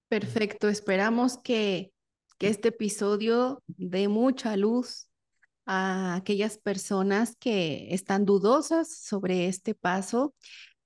Perfecto, 0.09 0.69
esperamos 0.69 1.37
que, 1.37 1.91
que 2.37 2.47
este 2.47 2.69
episodio 2.69 3.63
dé 3.67 4.07
mucha 4.07 4.55
luz 4.55 5.07
a 5.65 6.15
aquellas 6.15 6.57
personas 6.57 7.35
que 7.37 7.93
están 7.93 8.25
dudosas 8.25 8.95
sobre 8.95 9.47
este 9.47 9.73
paso 9.73 10.35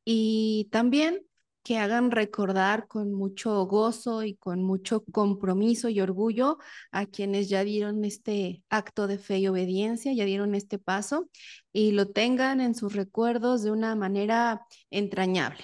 y 0.05 0.69
también 0.71 1.21
que 1.69 1.77
hagan 1.77 2.09
recordar 2.09 2.87
con 2.87 3.13
mucho 3.13 3.63
gozo 3.67 4.23
y 4.23 4.33
con 4.33 4.63
mucho 4.63 5.03
compromiso 5.11 5.87
y 5.87 6.01
orgullo 6.01 6.57
a 6.89 7.05
quienes 7.05 7.47
ya 7.47 7.63
dieron 7.63 8.03
este 8.05 8.63
acto 8.71 9.05
de 9.05 9.19
fe 9.19 9.37
y 9.37 9.47
obediencia, 9.49 10.11
ya 10.11 10.25
dieron 10.25 10.55
este 10.55 10.79
paso 10.79 11.29
y 11.71 11.91
lo 11.91 12.09
tengan 12.09 12.59
en 12.59 12.73
sus 12.73 12.95
recuerdos 12.95 13.61
de 13.61 13.69
una 13.69 13.93
manera 13.95 14.65
entrañable. 14.89 15.63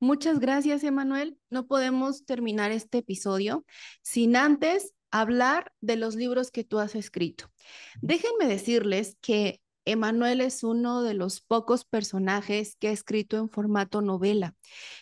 Muchas 0.00 0.40
gracias, 0.40 0.82
Emanuel. 0.82 1.38
No 1.48 1.68
podemos 1.68 2.24
terminar 2.24 2.72
este 2.72 2.98
episodio 2.98 3.64
sin 4.02 4.34
antes 4.34 4.94
hablar 5.12 5.72
de 5.80 5.94
los 5.94 6.16
libros 6.16 6.50
que 6.50 6.64
tú 6.64 6.80
has 6.80 6.96
escrito. 6.96 7.52
Déjenme 8.00 8.48
decirles 8.48 9.16
que 9.20 9.60
Emanuel 9.86 10.40
es 10.40 10.62
uno 10.64 11.02
de 11.02 11.14
los 11.14 11.40
pocos 11.40 11.84
personajes 11.84 12.76
que 12.76 12.88
ha 12.88 12.92
escrito 12.92 13.38
en 13.38 13.48
formato 13.48 14.02
novela. 14.02 14.54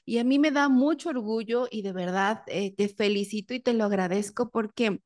Y 0.04 0.18
a 0.18 0.24
mí 0.24 0.38
me 0.38 0.50
da 0.50 0.68
mucho 0.68 1.08
orgullo 1.08 1.66
y 1.70 1.82
de 1.82 1.92
verdad 1.92 2.42
eh, 2.46 2.72
te 2.76 2.88
felicito 2.88 3.54
y 3.54 3.60
te 3.60 3.72
lo 3.72 3.84
agradezco 3.84 4.50
porque 4.50 5.00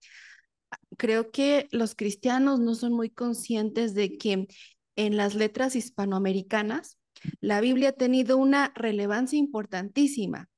creo 0.97 1.31
que 1.31 1.69
los 1.71 1.95
cristianos 1.95 2.61
no 2.61 2.75
son 2.75 2.93
muy 2.93 3.09
conscientes 3.09 3.95
de 3.95 4.19
que 4.19 4.49
en 4.97 5.17
las 5.17 5.35
letras 5.35 5.77
hispanoamericanas 5.77 6.99
la 7.41 7.61
Biblia 7.61 7.91
ha 7.91 7.93
tenido 7.93 8.37
una 8.37 8.73
relevancia 8.75 9.38
importantísima 9.38 10.49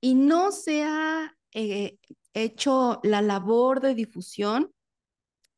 y 0.00 0.14
no 0.14 0.52
se 0.52 0.82
ha 0.82 1.36
eh, 1.52 1.98
hecho 2.34 3.00
la 3.04 3.22
labor 3.22 3.80
de 3.80 3.94
difusión 3.94 4.72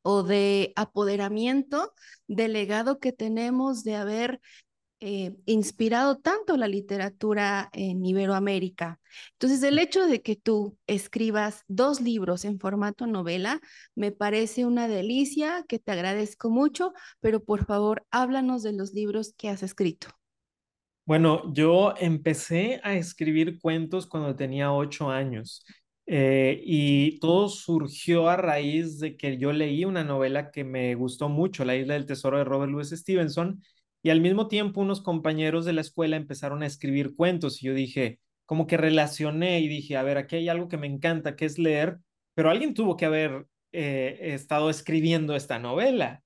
o 0.09 0.23
de 0.23 0.71
apoderamiento 0.77 1.93
del 2.29 2.53
legado 2.53 2.97
que 2.97 3.11
tenemos 3.11 3.83
de 3.83 3.95
haber 3.95 4.39
eh, 5.01 5.35
inspirado 5.45 6.15
tanto 6.15 6.55
la 6.55 6.69
literatura 6.69 7.69
en 7.73 8.05
Iberoamérica. 8.05 9.01
Entonces, 9.33 9.61
el 9.63 9.77
hecho 9.79 10.07
de 10.07 10.21
que 10.21 10.37
tú 10.37 10.77
escribas 10.87 11.65
dos 11.67 11.99
libros 11.99 12.45
en 12.45 12.57
formato 12.57 13.05
novela 13.05 13.59
me 13.95 14.13
parece 14.13 14.65
una 14.65 14.87
delicia, 14.87 15.65
que 15.67 15.77
te 15.77 15.91
agradezco 15.91 16.49
mucho, 16.49 16.93
pero 17.19 17.43
por 17.43 17.65
favor, 17.65 18.05
háblanos 18.09 18.63
de 18.63 18.71
los 18.71 18.93
libros 18.93 19.33
que 19.37 19.49
has 19.49 19.61
escrito. 19.61 20.07
Bueno, 21.05 21.53
yo 21.53 21.95
empecé 21.97 22.79
a 22.81 22.93
escribir 22.93 23.59
cuentos 23.59 24.07
cuando 24.07 24.37
tenía 24.37 24.71
ocho 24.71 25.09
años. 25.09 25.65
Eh, 26.09 26.61
y 26.63 27.19
todo 27.19 27.49
surgió 27.49 28.29
a 28.29 28.37
raíz 28.37 28.99
de 28.99 29.17
que 29.17 29.37
yo 29.37 29.51
leí 29.51 29.83
una 29.83 30.05
novela 30.05 30.51
que 30.51 30.63
me 30.63 30.95
gustó 30.95 31.27
mucho, 31.27 31.65
La 31.65 31.75
isla 31.75 31.95
del 31.95 32.05
tesoro 32.05 32.37
de 32.37 32.45
Robert 32.45 32.71
Louis 32.71 32.89
Stevenson, 32.89 33.61
y 34.01 34.09
al 34.09 34.21
mismo 34.21 34.47
tiempo 34.47 34.79
unos 34.81 35.01
compañeros 35.01 35.65
de 35.65 35.73
la 35.73 35.81
escuela 35.81 36.15
empezaron 36.15 36.63
a 36.63 36.65
escribir 36.65 37.13
cuentos 37.15 37.61
y 37.61 37.67
yo 37.67 37.73
dije, 37.73 38.19
como 38.45 38.67
que 38.67 38.77
relacioné 38.77 39.59
y 39.59 39.67
dije, 39.67 39.97
a 39.97 40.03
ver, 40.03 40.17
aquí 40.17 40.37
hay 40.37 40.49
algo 40.49 40.69
que 40.69 40.77
me 40.77 40.87
encanta, 40.87 41.35
que 41.35 41.45
es 41.45 41.59
leer, 41.59 41.99
pero 42.33 42.49
alguien 42.49 42.73
tuvo 42.73 42.95
que 42.95 43.05
haber 43.05 43.45
eh, 43.73 44.17
estado 44.33 44.69
escribiendo 44.69 45.35
esta 45.35 45.59
novela. 45.59 46.23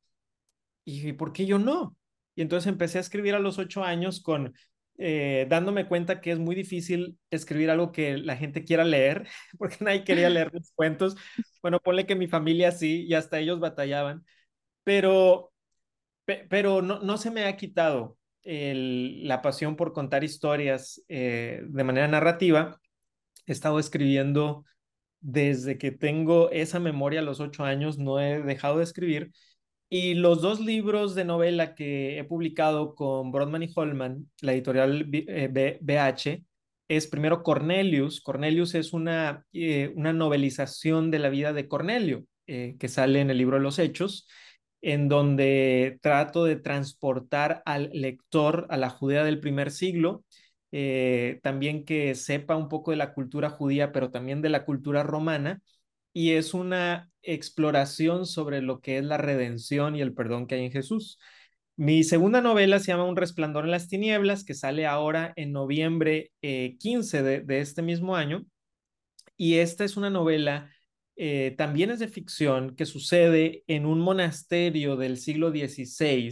Y 0.85 1.13
¿por 1.13 1.33
qué 1.33 1.45
yo 1.47 1.57
no? 1.57 1.97
Y 2.35 2.41
entonces 2.43 2.67
empecé 2.67 2.99
a 2.99 3.01
escribir 3.01 3.33
a 3.35 3.39
los 3.39 3.57
ocho 3.57 3.83
años 3.83 4.21
con 4.21 4.53
eh, 5.03 5.47
dándome 5.49 5.87
cuenta 5.87 6.21
que 6.21 6.31
es 6.31 6.39
muy 6.39 6.55
difícil 6.55 7.17
escribir 7.31 7.71
algo 7.71 7.91
que 7.91 8.17
la 8.17 8.37
gente 8.37 8.63
quiera 8.63 8.83
leer, 8.83 9.27
porque 9.57 9.77
nadie 9.81 10.03
quería 10.03 10.29
leer 10.29 10.53
mis 10.53 10.71
cuentos. 10.73 11.15
Bueno, 11.61 11.79
ponle 11.79 12.05
que 12.05 12.15
mi 12.15 12.27
familia 12.27 12.71
sí, 12.71 13.05
y 13.07 13.13
hasta 13.15 13.39
ellos 13.39 13.59
batallaban, 13.59 14.25
pero, 14.83 15.51
pero 16.49 16.81
no, 16.81 16.99
no 17.01 17.17
se 17.17 17.31
me 17.31 17.45
ha 17.45 17.57
quitado 17.57 18.17
el, 18.43 19.27
la 19.27 19.41
pasión 19.41 19.75
por 19.75 19.93
contar 19.93 20.23
historias 20.23 21.03
eh, 21.09 21.61
de 21.67 21.83
manera 21.83 22.07
narrativa. 22.07 22.79
He 23.47 23.51
estado 23.51 23.79
escribiendo 23.79 24.65
desde 25.19 25.77
que 25.77 25.91
tengo 25.91 26.51
esa 26.51 26.79
memoria 26.79 27.21
a 27.21 27.23
los 27.23 27.39
ocho 27.39 27.63
años, 27.63 27.97
no 27.99 28.19
he 28.19 28.41
dejado 28.41 28.77
de 28.79 28.83
escribir 28.83 29.31
y 29.93 30.13
los 30.13 30.41
dos 30.41 30.61
libros 30.61 31.15
de 31.15 31.25
novela 31.25 31.75
que 31.75 32.17
he 32.17 32.23
publicado 32.23 32.95
con 32.95 33.29
Brodman 33.33 33.63
y 33.63 33.69
Holman, 33.75 34.31
la 34.39 34.53
editorial 34.53 35.03
BH, 35.03 36.27
eh, 36.29 36.43
es 36.87 37.07
primero 37.07 37.43
Cornelius. 37.43 38.21
Cornelius 38.21 38.73
es 38.75 38.93
una, 38.93 39.45
eh, 39.51 39.91
una 39.97 40.13
novelización 40.13 41.11
de 41.11 41.19
la 41.19 41.27
vida 41.27 41.51
de 41.51 41.67
Cornelio, 41.67 42.23
eh, 42.47 42.77
que 42.79 42.87
sale 42.87 43.19
en 43.19 43.31
el 43.31 43.37
libro 43.37 43.57
de 43.57 43.63
los 43.63 43.79
Hechos, 43.79 44.29
en 44.81 45.09
donde 45.09 45.99
trato 46.01 46.45
de 46.45 46.55
transportar 46.55 47.61
al 47.65 47.89
lector 47.91 48.67
a 48.69 48.77
la 48.77 48.89
Judea 48.89 49.25
del 49.25 49.41
primer 49.41 49.71
siglo, 49.71 50.23
también 51.43 51.83
que 51.83 52.15
sepa 52.15 52.55
un 52.55 52.69
poco 52.69 52.91
de 52.91 52.97
la 52.97 53.13
cultura 53.13 53.49
judía, 53.49 53.91
pero 53.91 54.09
también 54.09 54.41
de 54.41 54.49
la 54.49 54.63
cultura 54.63 55.03
romana, 55.03 55.61
y 56.13 56.31
es 56.31 56.53
una 56.53 57.09
exploración 57.21 58.25
sobre 58.25 58.61
lo 58.61 58.81
que 58.81 58.97
es 58.97 59.05
la 59.05 59.17
redención 59.17 59.95
y 59.95 60.01
el 60.01 60.13
perdón 60.13 60.47
que 60.47 60.55
hay 60.55 60.65
en 60.65 60.71
Jesús. 60.71 61.19
Mi 61.75 62.03
segunda 62.03 62.41
novela 62.41 62.79
se 62.79 62.87
llama 62.91 63.05
Un 63.05 63.15
resplandor 63.15 63.65
en 63.65 63.71
las 63.71 63.87
tinieblas, 63.87 64.43
que 64.43 64.53
sale 64.53 64.85
ahora 64.85 65.33
en 65.35 65.51
noviembre 65.51 66.31
15 66.41 67.19
eh, 67.19 67.41
de, 67.41 67.59
este 67.59 67.81
mismo 67.81 68.15
año. 68.15 68.45
Y 69.37 69.55
esta 69.55 69.83
es 69.83 69.97
una 69.97 70.09
novela, 70.09 70.71
eh, 71.15 71.55
también 71.57 71.89
es 71.91 71.99
de 71.99 72.07
ficción, 72.07 72.75
que 72.75 72.85
sucede 72.85 73.63
en 73.67 73.85
un 73.85 73.99
monasterio 73.99 74.95
del 74.95 75.17
siglo 75.17 75.49
XVI, 75.49 76.31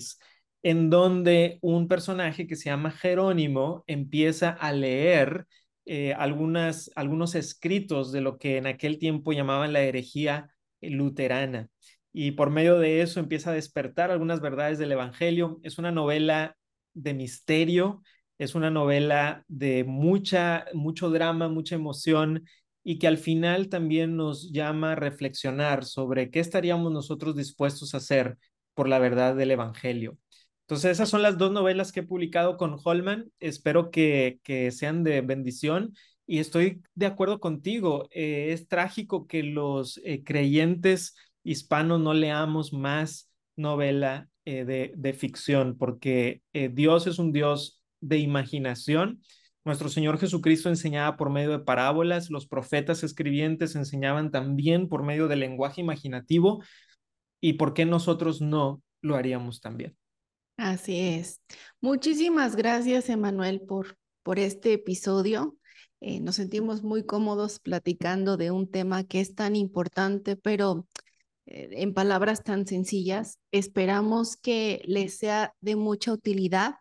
en 0.62 0.90
donde 0.90 1.58
un 1.62 1.88
personaje 1.88 2.46
que 2.46 2.56
se 2.56 2.70
llama 2.70 2.92
Jerónimo 2.92 3.84
empieza 3.88 4.50
a 4.52 4.72
leer 4.74 5.48
eh, 5.92 6.14
algunas, 6.14 6.92
algunos 6.96 7.34
escritos 7.34 8.12
de 8.12 8.22
lo 8.22 8.38
que 8.38 8.58
en 8.58 8.68
aquel 8.68 9.00
tiempo 9.00 9.34
llamaban 9.34 9.74
la 9.74 9.82
herejía 9.82 10.52
luterana. 10.82 11.68
Y 12.14 12.32
por 12.34 12.52
medio 12.52 12.78
de 12.78 13.02
eso 13.02 13.20
empieza 13.20 13.50
a 13.50 13.54
despertar 13.56 14.12
algunas 14.12 14.40
verdades 14.40 14.78
del 14.78 14.92
Evangelio. 14.92 15.60
Es 15.64 15.80
una 15.80 15.92
novela 15.92 16.56
de 16.94 17.16
misterio, 17.16 18.04
Es 18.38 18.54
una 18.54 18.70
novela 18.70 19.44
de 19.48 19.84
mucha, 19.84 20.66
mucho 20.74 21.10
drama, 21.10 21.50
mucha 21.50 21.74
emoción 21.76 22.46
y 22.84 23.00
que 23.00 23.08
al 23.08 23.18
final 23.18 23.70
también 23.70 24.16
nos 24.16 24.52
llama 24.52 24.92
a 24.92 24.96
reflexionar 24.96 25.86
sobre 25.86 26.30
qué 26.30 26.40
estaríamos 26.40 26.92
nosotros 26.92 27.36
dispuestos 27.36 27.96
a 27.96 27.98
hacer 27.98 28.38
por 28.76 28.88
la 28.88 29.00
verdad 29.00 29.36
del 29.36 29.52
Evangelio. 29.52 30.18
Entonces, 30.70 30.92
esas 30.92 31.10
son 31.10 31.24
las 31.24 31.40
dos 31.40 31.52
novelas 31.52 31.92
que 31.92 32.02
he 32.02 32.04
publicado 32.04 32.56
con 32.56 32.78
Holman. 32.84 33.32
Espero 33.40 33.90
que, 33.90 34.40
sean 34.72 35.04
de 35.04 35.22
bendición 35.22 35.96
y 36.28 36.38
estoy 36.38 36.84
de 36.94 37.08
acuerdo 37.08 37.40
contigo. 37.40 38.08
Eh, 38.12 38.52
es 38.54 38.68
trágico 38.68 39.26
que 39.26 39.42
los 39.42 40.00
eh, 40.04 40.24
creyentes 40.24 41.16
hispanos 41.42 42.00
no 42.02 42.14
leamos 42.14 42.72
más 42.72 43.32
novela 43.56 44.30
eh, 44.46 44.64
de, 44.64 44.94
de, 44.96 45.14
ficción, 45.14 45.76
porque 45.76 46.44
Dios 46.54 47.08
es 47.08 47.18
un 47.18 47.32
Dios 47.32 47.82
de 48.00 48.20
imaginación. 48.20 49.24
Nuestro 49.66 49.90
Señor 49.90 50.20
Jesucristo 50.20 50.70
enseñaba 50.70 51.18
por 51.18 51.32
medio 51.32 51.50
de 51.50 51.66
parábolas, 51.66 52.30
los 52.30 52.46
profetas 52.46 53.04
escribientes 53.04 53.76
enseñaban 53.76 54.30
también 54.30 54.88
por 54.88 55.02
medio 55.02 55.28
del 55.28 55.40
lenguaje 55.40 55.82
imaginativo, 55.82 56.64
y 57.42 57.54
por 57.54 57.74
qué 57.74 57.86
nosotros 57.86 58.40
no 58.40 58.84
lo 59.02 59.16
haríamos 59.16 59.62
también. 59.62 59.99
Así 60.60 61.00
es. 61.00 61.42
Muchísimas 61.80 62.58
gracias, 62.58 63.08
Emanuel, 63.08 63.62
por, 63.62 63.98
por 64.24 64.40
este 64.40 64.74
episodio. 64.74 65.56
Eh, 66.02 66.20
nos 66.20 66.36
sentimos 66.36 66.84
muy 66.84 67.06
cómodos 67.06 67.62
platicando 67.62 68.36
de 68.36 68.52
un 68.52 68.70
tema 68.70 69.06
que 69.06 69.22
es 69.22 69.36
tan 69.36 69.56
importante, 69.56 70.36
pero 70.36 70.86
eh, 71.46 71.70
en 71.72 71.94
palabras 71.94 72.44
tan 72.44 72.68
sencillas. 72.68 73.40
Esperamos 73.52 74.36
que 74.36 74.82
les 74.84 75.18
sea 75.18 75.54
de 75.62 75.78
mucha 75.78 76.12
utilidad 76.12 76.76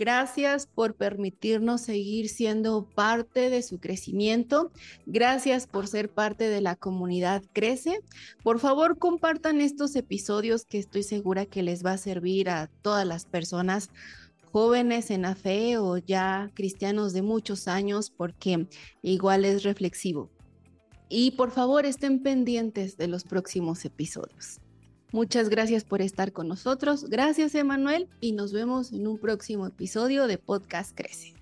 Gracias 0.00 0.66
por 0.66 0.94
permitirnos 0.94 1.82
seguir 1.82 2.30
siendo 2.30 2.88
parte 2.94 3.50
de 3.50 3.62
su 3.62 3.80
crecimiento. 3.80 4.72
Gracias 5.04 5.66
por 5.66 5.88
ser 5.88 6.08
parte 6.08 6.48
de 6.48 6.62
la 6.62 6.74
comunidad 6.74 7.42
Crece. 7.52 8.00
Por 8.42 8.60
favor, 8.60 8.96
compartan 8.96 9.60
estos 9.60 9.94
episodios 9.96 10.64
que 10.64 10.78
estoy 10.78 11.02
segura 11.02 11.44
que 11.44 11.62
les 11.62 11.84
va 11.84 11.92
a 11.92 11.98
servir 11.98 12.48
a 12.48 12.68
todas 12.80 13.06
las 13.06 13.26
personas 13.26 13.90
jóvenes 14.50 15.10
en 15.10 15.20
la 15.20 15.34
fe 15.34 15.76
o 15.76 15.98
ya 15.98 16.50
cristianos 16.54 17.12
de 17.12 17.20
muchos 17.20 17.68
años 17.68 18.10
porque 18.10 18.68
igual 19.02 19.44
es 19.44 19.64
reflexivo. 19.64 20.30
Y 21.10 21.32
por 21.32 21.50
favor 21.50 21.84
estén 21.84 22.22
pendientes 22.22 22.96
de 22.96 23.06
los 23.06 23.24
próximos 23.24 23.84
episodios. 23.84 24.60
Muchas 25.12 25.48
gracias 25.48 25.84
por 25.84 26.02
estar 26.02 26.32
con 26.32 26.48
nosotros. 26.48 27.08
Gracias, 27.08 27.54
Emanuel, 27.54 28.08
y 28.20 28.32
nos 28.32 28.52
vemos 28.52 28.92
en 28.92 29.06
un 29.06 29.18
próximo 29.18 29.66
episodio 29.66 30.26
de 30.26 30.38
Podcast 30.38 30.96
Crece. 30.96 31.34